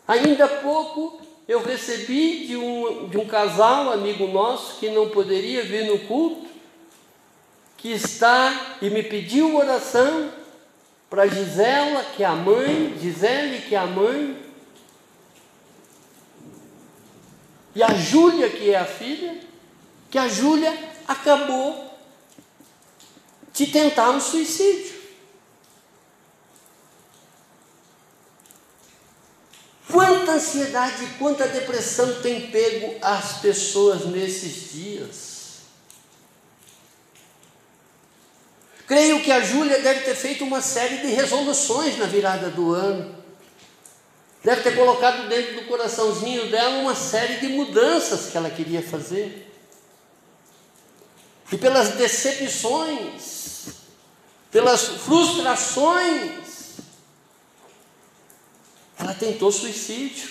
[0.08, 5.64] Ainda há pouco eu recebi de um, de um casal, amigo nosso, que não poderia
[5.64, 6.48] vir no culto,
[7.78, 10.32] que está e me pediu oração
[11.10, 14.44] para Gisela, que é a mãe, Gisele, que é a mãe,
[17.76, 19.40] E a Júlia, que é a filha,
[20.12, 20.72] que a Júlia
[21.08, 21.92] acabou
[23.52, 24.93] de tentar um suicídio.
[29.94, 35.34] Quanta ansiedade, quanta depressão tem pego as pessoas nesses dias.
[38.86, 43.24] Creio que a Júlia deve ter feito uma série de resoluções na virada do ano
[44.44, 49.50] deve ter colocado dentro do coraçãozinho dela uma série de mudanças que ela queria fazer.
[51.52, 53.68] E pelas decepções,
[54.52, 56.43] pelas frustrações,
[59.04, 60.30] ela tentou suicídio.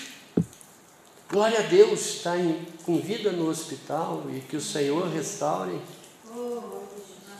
[1.31, 5.79] Glória a Deus, está em, com vida no hospital e que o Senhor restaure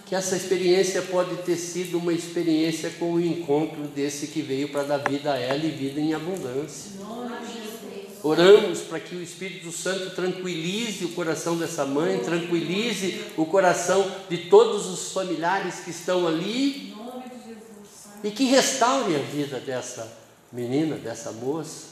[0.06, 4.84] que essa experiência pode ter sido uma experiência com o encontro desse que veio para
[4.84, 6.92] dar vida a ela e vida em abundância.
[8.22, 14.38] Oramos para que o Espírito Santo tranquilize o coração dessa mãe, tranquilize o coração de
[14.50, 16.96] todos os familiares que estão ali
[18.24, 20.23] e que restaure a vida dessa
[20.54, 21.88] menina, dessa moça,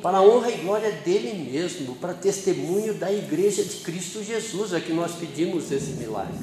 [0.00, 4.80] para a honra e glória dele mesmo, para testemunho da igreja de Cristo Jesus, é
[4.80, 6.38] que nós pedimos esse milagre.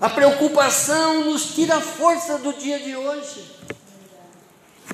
[0.00, 3.56] A preocupação nos tira a força do dia de hoje.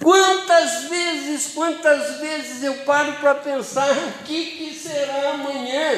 [0.02, 5.92] Quantas vezes, quantas vezes eu paro para pensar o que, que será amanhã?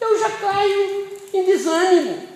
[0.00, 2.33] Eu já caio em desânimo.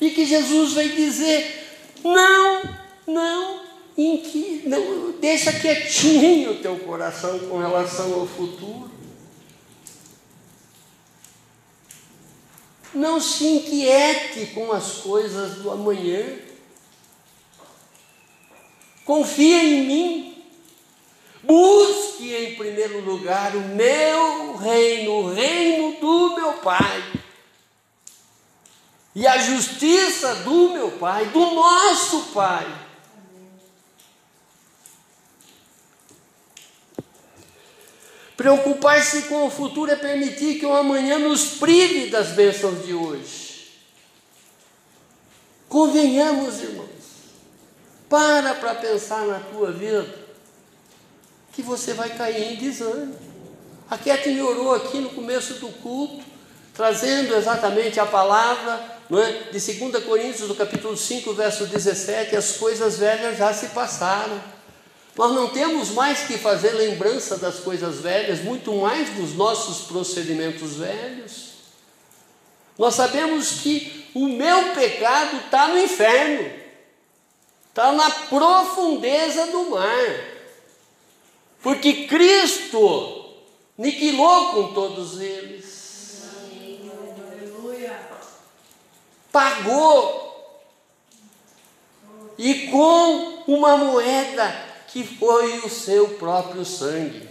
[0.00, 2.62] E que Jesus vai dizer: não,
[3.06, 3.60] não,
[3.96, 8.90] em que, não, deixa quietinho o teu coração com relação ao futuro.
[12.92, 16.38] Não se inquiete com as coisas do amanhã.
[19.04, 20.44] Confia em mim.
[21.42, 27.19] Busque em primeiro lugar o meu reino, o reino do meu Pai.
[29.20, 32.66] E a justiça do meu Pai, do nosso Pai.
[38.34, 43.68] Preocupar-se com o futuro é permitir que o amanhã nos prive das bênçãos de hoje.
[45.68, 46.88] Convenhamos, irmãos,
[48.08, 50.08] para para pensar na tua vida,
[51.52, 53.18] que você vai cair em desânimo.
[53.90, 56.24] A Kete me orou aqui no começo do culto,
[56.72, 62.52] trazendo exatamente a palavra não é, de 2 Coríntios, do capítulo 5, verso 17, as
[62.52, 64.40] coisas velhas já se passaram.
[65.16, 70.76] Nós não temos mais que fazer lembrança das coisas velhas, muito mais dos nossos procedimentos
[70.76, 71.50] velhos.
[72.78, 76.48] Nós sabemos que o meu pecado está no inferno,
[77.68, 80.24] está na profundeza do mar,
[81.60, 83.34] porque Cristo
[83.76, 85.79] aniquilou com todos eles,
[89.32, 90.20] pagou,
[92.38, 97.28] e com uma moeda que foi o seu próprio sangue.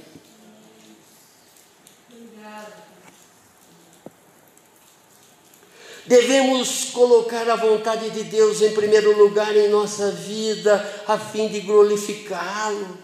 [6.06, 11.62] Devemos colocar a vontade de Deus em primeiro lugar em nossa vida, a fim de
[11.62, 12.98] glorificá-lo.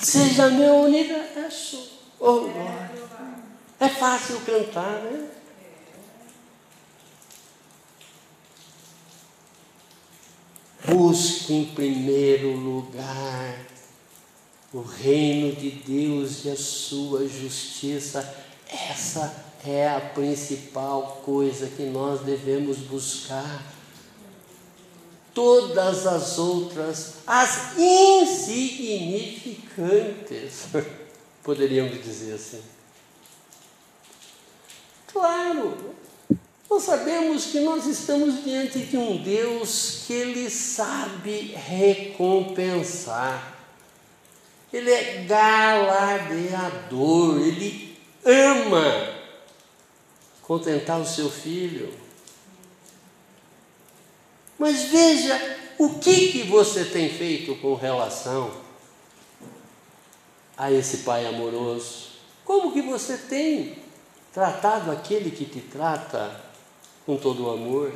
[0.00, 2.90] Seja meu universo, oh glória.
[3.78, 5.35] É fácil cantar, né?
[10.88, 13.66] Busque em primeiro lugar
[14.72, 18.32] o reino de Deus e a sua justiça.
[18.68, 23.64] Essa é a principal coisa que nós devemos buscar.
[25.34, 30.68] Todas as outras, as insignificantes,
[31.42, 32.62] poderíamos dizer assim.
[35.08, 35.96] Claro,
[36.68, 43.54] nós sabemos que nós estamos diante de um Deus que Ele sabe recompensar.
[44.72, 49.14] Ele é galardeador, Ele ama
[50.42, 51.94] contentar o seu filho.
[54.58, 58.50] Mas veja o que, que você tem feito com relação
[60.56, 62.06] a esse Pai amoroso.
[62.44, 63.78] Como que você tem
[64.32, 66.45] tratado aquele que te trata
[67.06, 67.92] com todo o amor?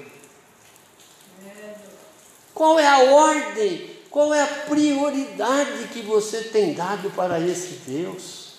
[2.54, 8.50] Qual é a ordem, qual é a prioridade que você tem dado para esse Deus?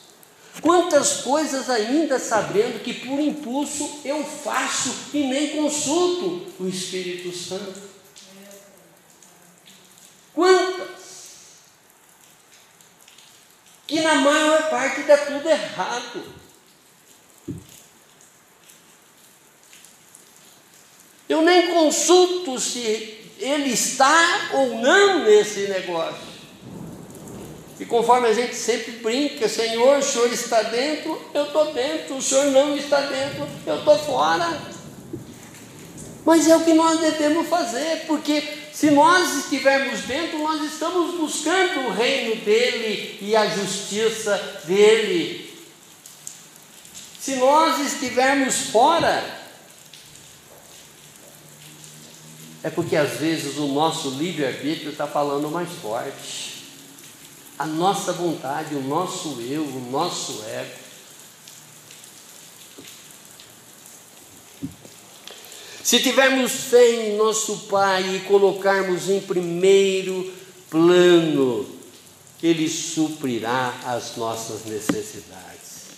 [0.61, 7.79] Quantas coisas ainda sabendo que por impulso eu faço e nem consulto o Espírito Santo?
[10.33, 10.89] Quantas?
[13.87, 16.40] Que na maior parte dá tudo errado.
[21.31, 26.29] Eu nem consulto se ele está ou não nesse negócio.
[27.79, 32.21] E conforme a gente sempre brinca, Senhor, o Senhor está dentro, eu estou dentro, o
[32.21, 34.61] Senhor não está dentro, eu estou fora.
[36.25, 41.87] Mas é o que nós devemos fazer, porque se nós estivermos dentro, nós estamos buscando
[41.87, 45.49] o reino dele e a justiça dele.
[47.21, 49.40] Se nós estivermos fora,
[52.63, 56.51] É porque às vezes o nosso livre-arbítrio está falando mais forte.
[57.57, 60.81] A nossa vontade, o nosso eu, o nosso ego.
[65.83, 70.31] Se tivermos fé em nosso Pai e colocarmos em primeiro
[70.69, 71.67] plano,
[72.41, 75.89] Ele suprirá as nossas necessidades.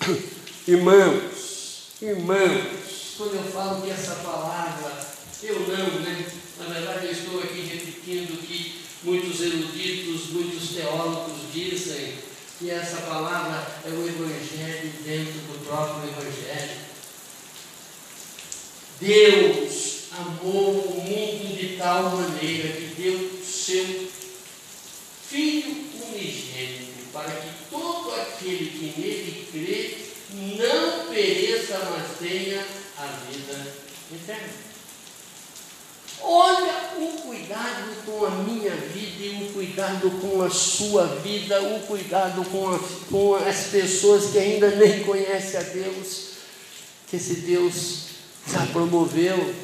[0.66, 5.15] Irmãos, irmãos, quando eu falo que essa palavra
[5.48, 6.26] eu não, né?
[6.58, 12.14] Na verdade, eu estou aqui repetindo que muitos eruditos, muitos teólogos dizem
[12.58, 16.86] que essa palavra é o Evangelho dentro do próprio Evangelho.
[19.00, 24.06] Deus amou o mundo de tal maneira que deu seu
[25.28, 29.98] Filho unigênito, para que todo aquele que nele crê
[30.56, 32.64] não pereça, mas tenha
[32.96, 33.74] a vida
[34.14, 34.65] eterna.
[36.22, 41.80] Olha o cuidado com a minha vida e o cuidado com a sua vida, o
[41.80, 42.78] cuidado com, a,
[43.10, 46.30] com as pessoas que ainda nem conhecem a Deus,
[47.08, 48.06] que esse Deus
[48.50, 49.54] já promoveu.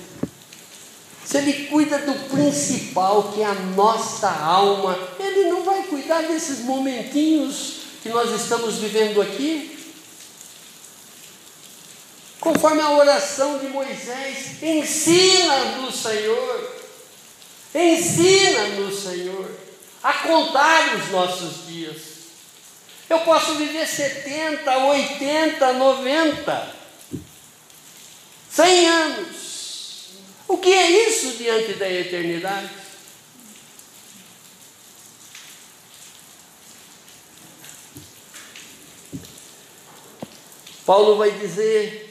[1.25, 6.61] Se Ele cuida do principal, que é a nossa alma, Ele não vai cuidar desses
[6.61, 9.72] momentinhos que nós estamos vivendo aqui?
[12.43, 16.75] Conforme a oração de Moisés, ensina-nos, Senhor,
[17.73, 19.49] ensina-nos, Senhor,
[20.03, 22.01] a contar os nossos dias.
[23.09, 26.75] Eu posso viver 70, 80, 90,
[28.51, 30.09] 100 anos.
[30.49, 32.71] O que é isso diante da eternidade?
[40.85, 42.02] Paulo vai dizer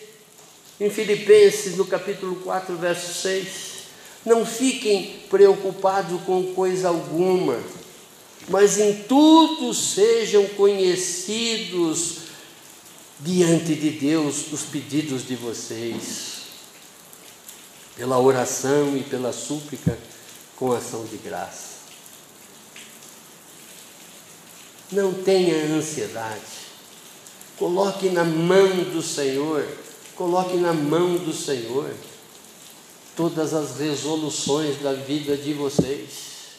[0.82, 3.48] em Filipenses, no capítulo 4, verso 6,
[4.26, 7.62] não fiquem preocupados com coisa alguma,
[8.50, 12.22] mas em tudo sejam conhecidos
[13.20, 16.42] diante de Deus os pedidos de vocês,
[17.96, 19.96] pela oração e pela súplica
[20.56, 21.70] com ação de graça.
[24.92, 26.42] Não tenha ansiedade,
[27.56, 29.64] coloque na mão do Senhor
[30.22, 31.90] Coloque na mão do Senhor
[33.16, 36.52] todas as resoluções da vida de vocês.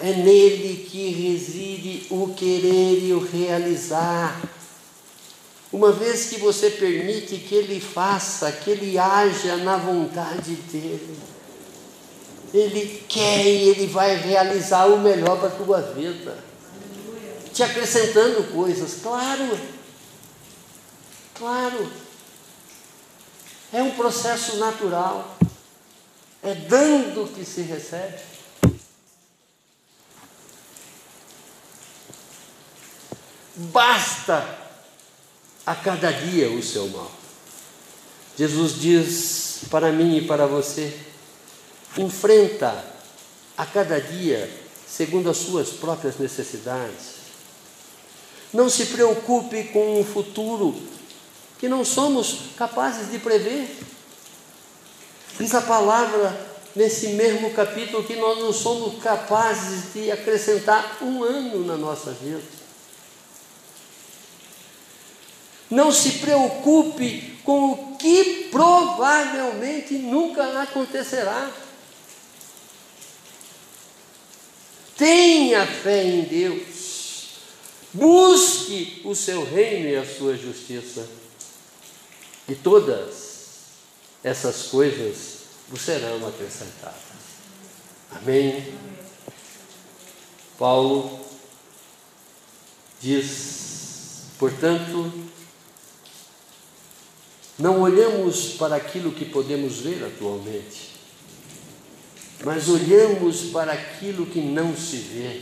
[0.00, 4.40] É nele que reside o querer e o realizar.
[5.70, 11.18] Uma vez que você permite que ele faça, que ele haja na vontade dele,
[12.54, 16.42] ele quer e ele vai realizar o melhor para a tua vida,
[17.52, 19.81] te acrescentando coisas, claro
[21.42, 21.90] Claro.
[23.72, 25.36] É um processo natural.
[26.40, 28.16] É dando que se recebe.
[33.56, 34.56] Basta
[35.66, 37.10] a cada dia o seu mal.
[38.38, 40.96] Jesus diz para mim e para você:
[41.98, 42.84] enfrenta
[43.58, 44.48] a cada dia
[44.86, 47.16] segundo as suas próprias necessidades.
[48.52, 51.01] Não se preocupe com o futuro
[51.62, 53.72] que não somos capazes de prever.
[55.38, 56.36] Diz a palavra
[56.74, 62.42] nesse mesmo capítulo que nós não somos capazes de acrescentar um ano na nossa vida.
[65.70, 71.48] Não se preocupe com o que provavelmente nunca acontecerá.
[74.96, 77.28] Tenha fé em Deus.
[77.92, 81.21] Busque o seu reino e a sua justiça
[82.52, 83.30] e todas
[84.22, 85.38] essas coisas
[85.70, 87.00] vos serão acrescentadas.
[88.10, 88.74] Amém?
[90.58, 91.18] Paulo
[93.00, 95.10] diz, portanto,
[97.58, 100.90] não olhamos para aquilo que podemos ver atualmente,
[102.44, 105.40] mas olhamos para aquilo que não se vê.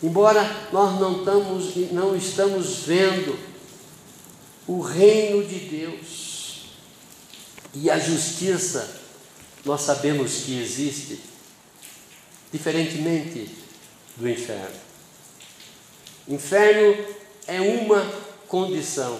[0.00, 3.51] Embora nós não estamos, não estamos vendo,
[4.66, 6.66] o reino de Deus
[7.74, 9.00] e a justiça,
[9.64, 11.20] nós sabemos que existe,
[12.52, 13.50] diferentemente
[14.16, 14.76] do inferno.
[16.28, 17.04] Inferno
[17.46, 18.04] é uma
[18.46, 19.18] condição.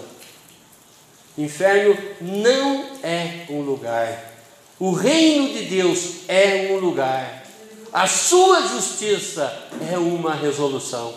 [1.36, 4.32] Inferno não é um lugar.
[4.78, 7.46] O reino de Deus é um lugar.
[7.92, 11.14] A sua justiça é uma resolução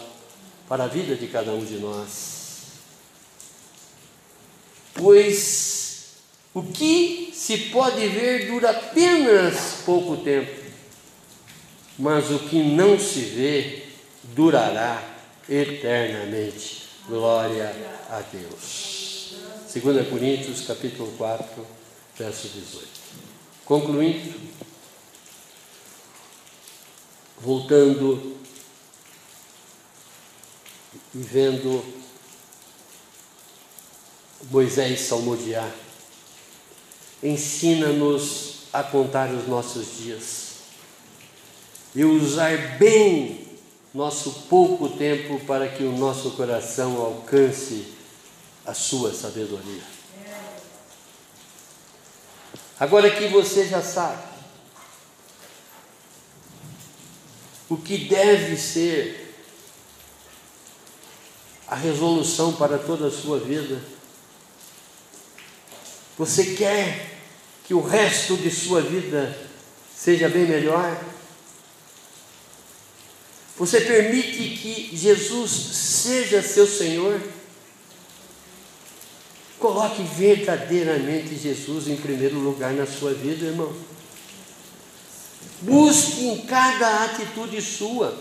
[0.67, 2.34] para a vida de cada um de nós
[4.95, 6.15] pois
[6.53, 10.63] o que se pode ver dura apenas pouco tempo,
[11.99, 13.83] mas o que não se vê
[14.23, 15.03] durará
[15.47, 16.85] eternamente.
[17.07, 17.71] Glória
[18.09, 19.35] a Deus.
[19.71, 21.67] 2 Coríntios capítulo 4,
[22.17, 22.87] verso 18.
[23.65, 24.33] Concluindo,
[27.41, 28.37] voltando
[31.13, 31.83] e vendo
[34.49, 35.71] Moisés salmodiar.
[37.21, 40.45] Ensina-nos a contar os nossos dias
[41.95, 43.47] e usar bem
[43.93, 47.93] nosso pouco tempo para que o nosso coração alcance
[48.65, 49.83] a sua sabedoria.
[52.77, 54.21] Agora que você já sabe
[57.69, 59.25] o que deve ser
[61.67, 63.81] a resolução para toda a sua vida,
[66.18, 67.20] Você quer
[67.66, 69.38] que o resto de sua vida
[69.95, 71.03] seja bem melhor?
[73.57, 77.22] Você permite que Jesus seja seu Senhor?
[79.59, 83.74] Coloque verdadeiramente Jesus em primeiro lugar na sua vida, irmão.
[85.61, 88.16] Busque em cada atitude sua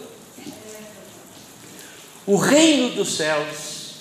[2.27, 3.97] o reino dos céus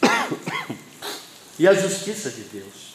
[1.58, 2.91] e a justiça de Deus.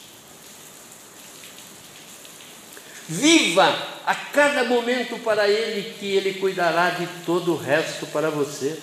[3.09, 3.73] Viva
[4.05, 8.77] a cada momento para Ele, que Ele cuidará de todo o resto para você.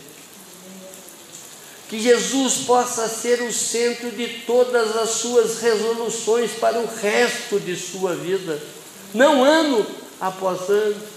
[1.88, 7.76] Que Jesus possa ser o centro de todas as suas resoluções para o resto de
[7.76, 8.60] sua vida,
[9.12, 9.86] não ano
[10.20, 11.14] após ano.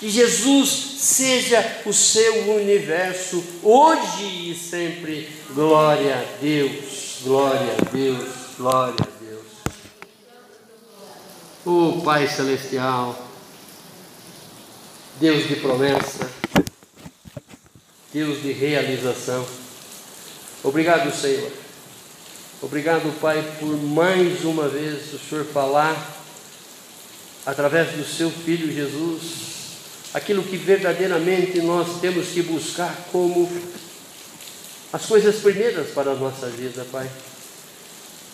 [0.00, 5.28] Que Jesus seja o seu universo, hoje e sempre.
[5.50, 9.09] Glória a Deus, glória a Deus, glória.
[11.66, 13.28] O Pai Celestial,
[15.20, 16.30] Deus de promessa,
[18.14, 19.46] Deus de realização.
[20.64, 21.52] Obrigado, Senhor.
[22.62, 26.24] Obrigado, Pai, por mais uma vez o Senhor falar
[27.44, 29.22] através do seu Filho Jesus,
[30.14, 33.50] aquilo que verdadeiramente nós temos que buscar como
[34.90, 37.10] as coisas primeiras para a nossa vida, Pai.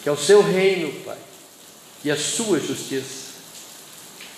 [0.04, 1.25] Que é o seu reino, Pai
[2.04, 3.26] e a sua justiça.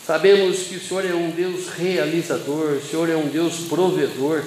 [0.07, 4.43] Sabemos que o Senhor é um Deus realizador, o Senhor é um Deus provedor,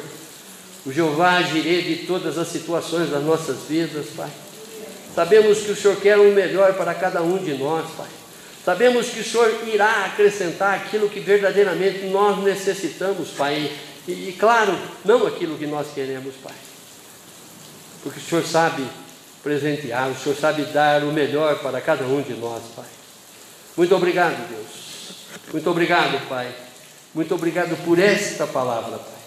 [0.86, 4.30] o Jeová Jireh de todas as situações das nossas vidas, Pai.
[5.14, 8.08] Sabemos que o Senhor quer o melhor para cada um de nós, Pai.
[8.66, 13.72] Sabemos que o Senhor irá acrescentar aquilo que verdadeiramente nós necessitamos, Pai.
[14.08, 16.56] E, e claro, não aquilo que nós queremos, Pai.
[18.02, 18.84] Porque o Senhor sabe
[19.44, 22.86] presentear, o Senhor sabe dar o melhor para cada um de nós, Pai.
[23.76, 24.72] Muito obrigado, Deus.
[25.52, 26.54] Muito obrigado, Pai.
[27.14, 29.22] Muito obrigado por esta palavra, Pai.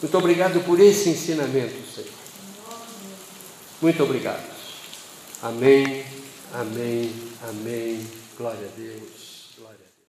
[0.00, 2.10] Muito obrigado por esse ensinamento, Senhor.
[3.80, 4.44] Muito obrigado.
[5.42, 6.04] Amém,
[6.52, 7.12] amém,
[7.48, 8.06] amém.
[8.36, 9.17] Glória a Deus.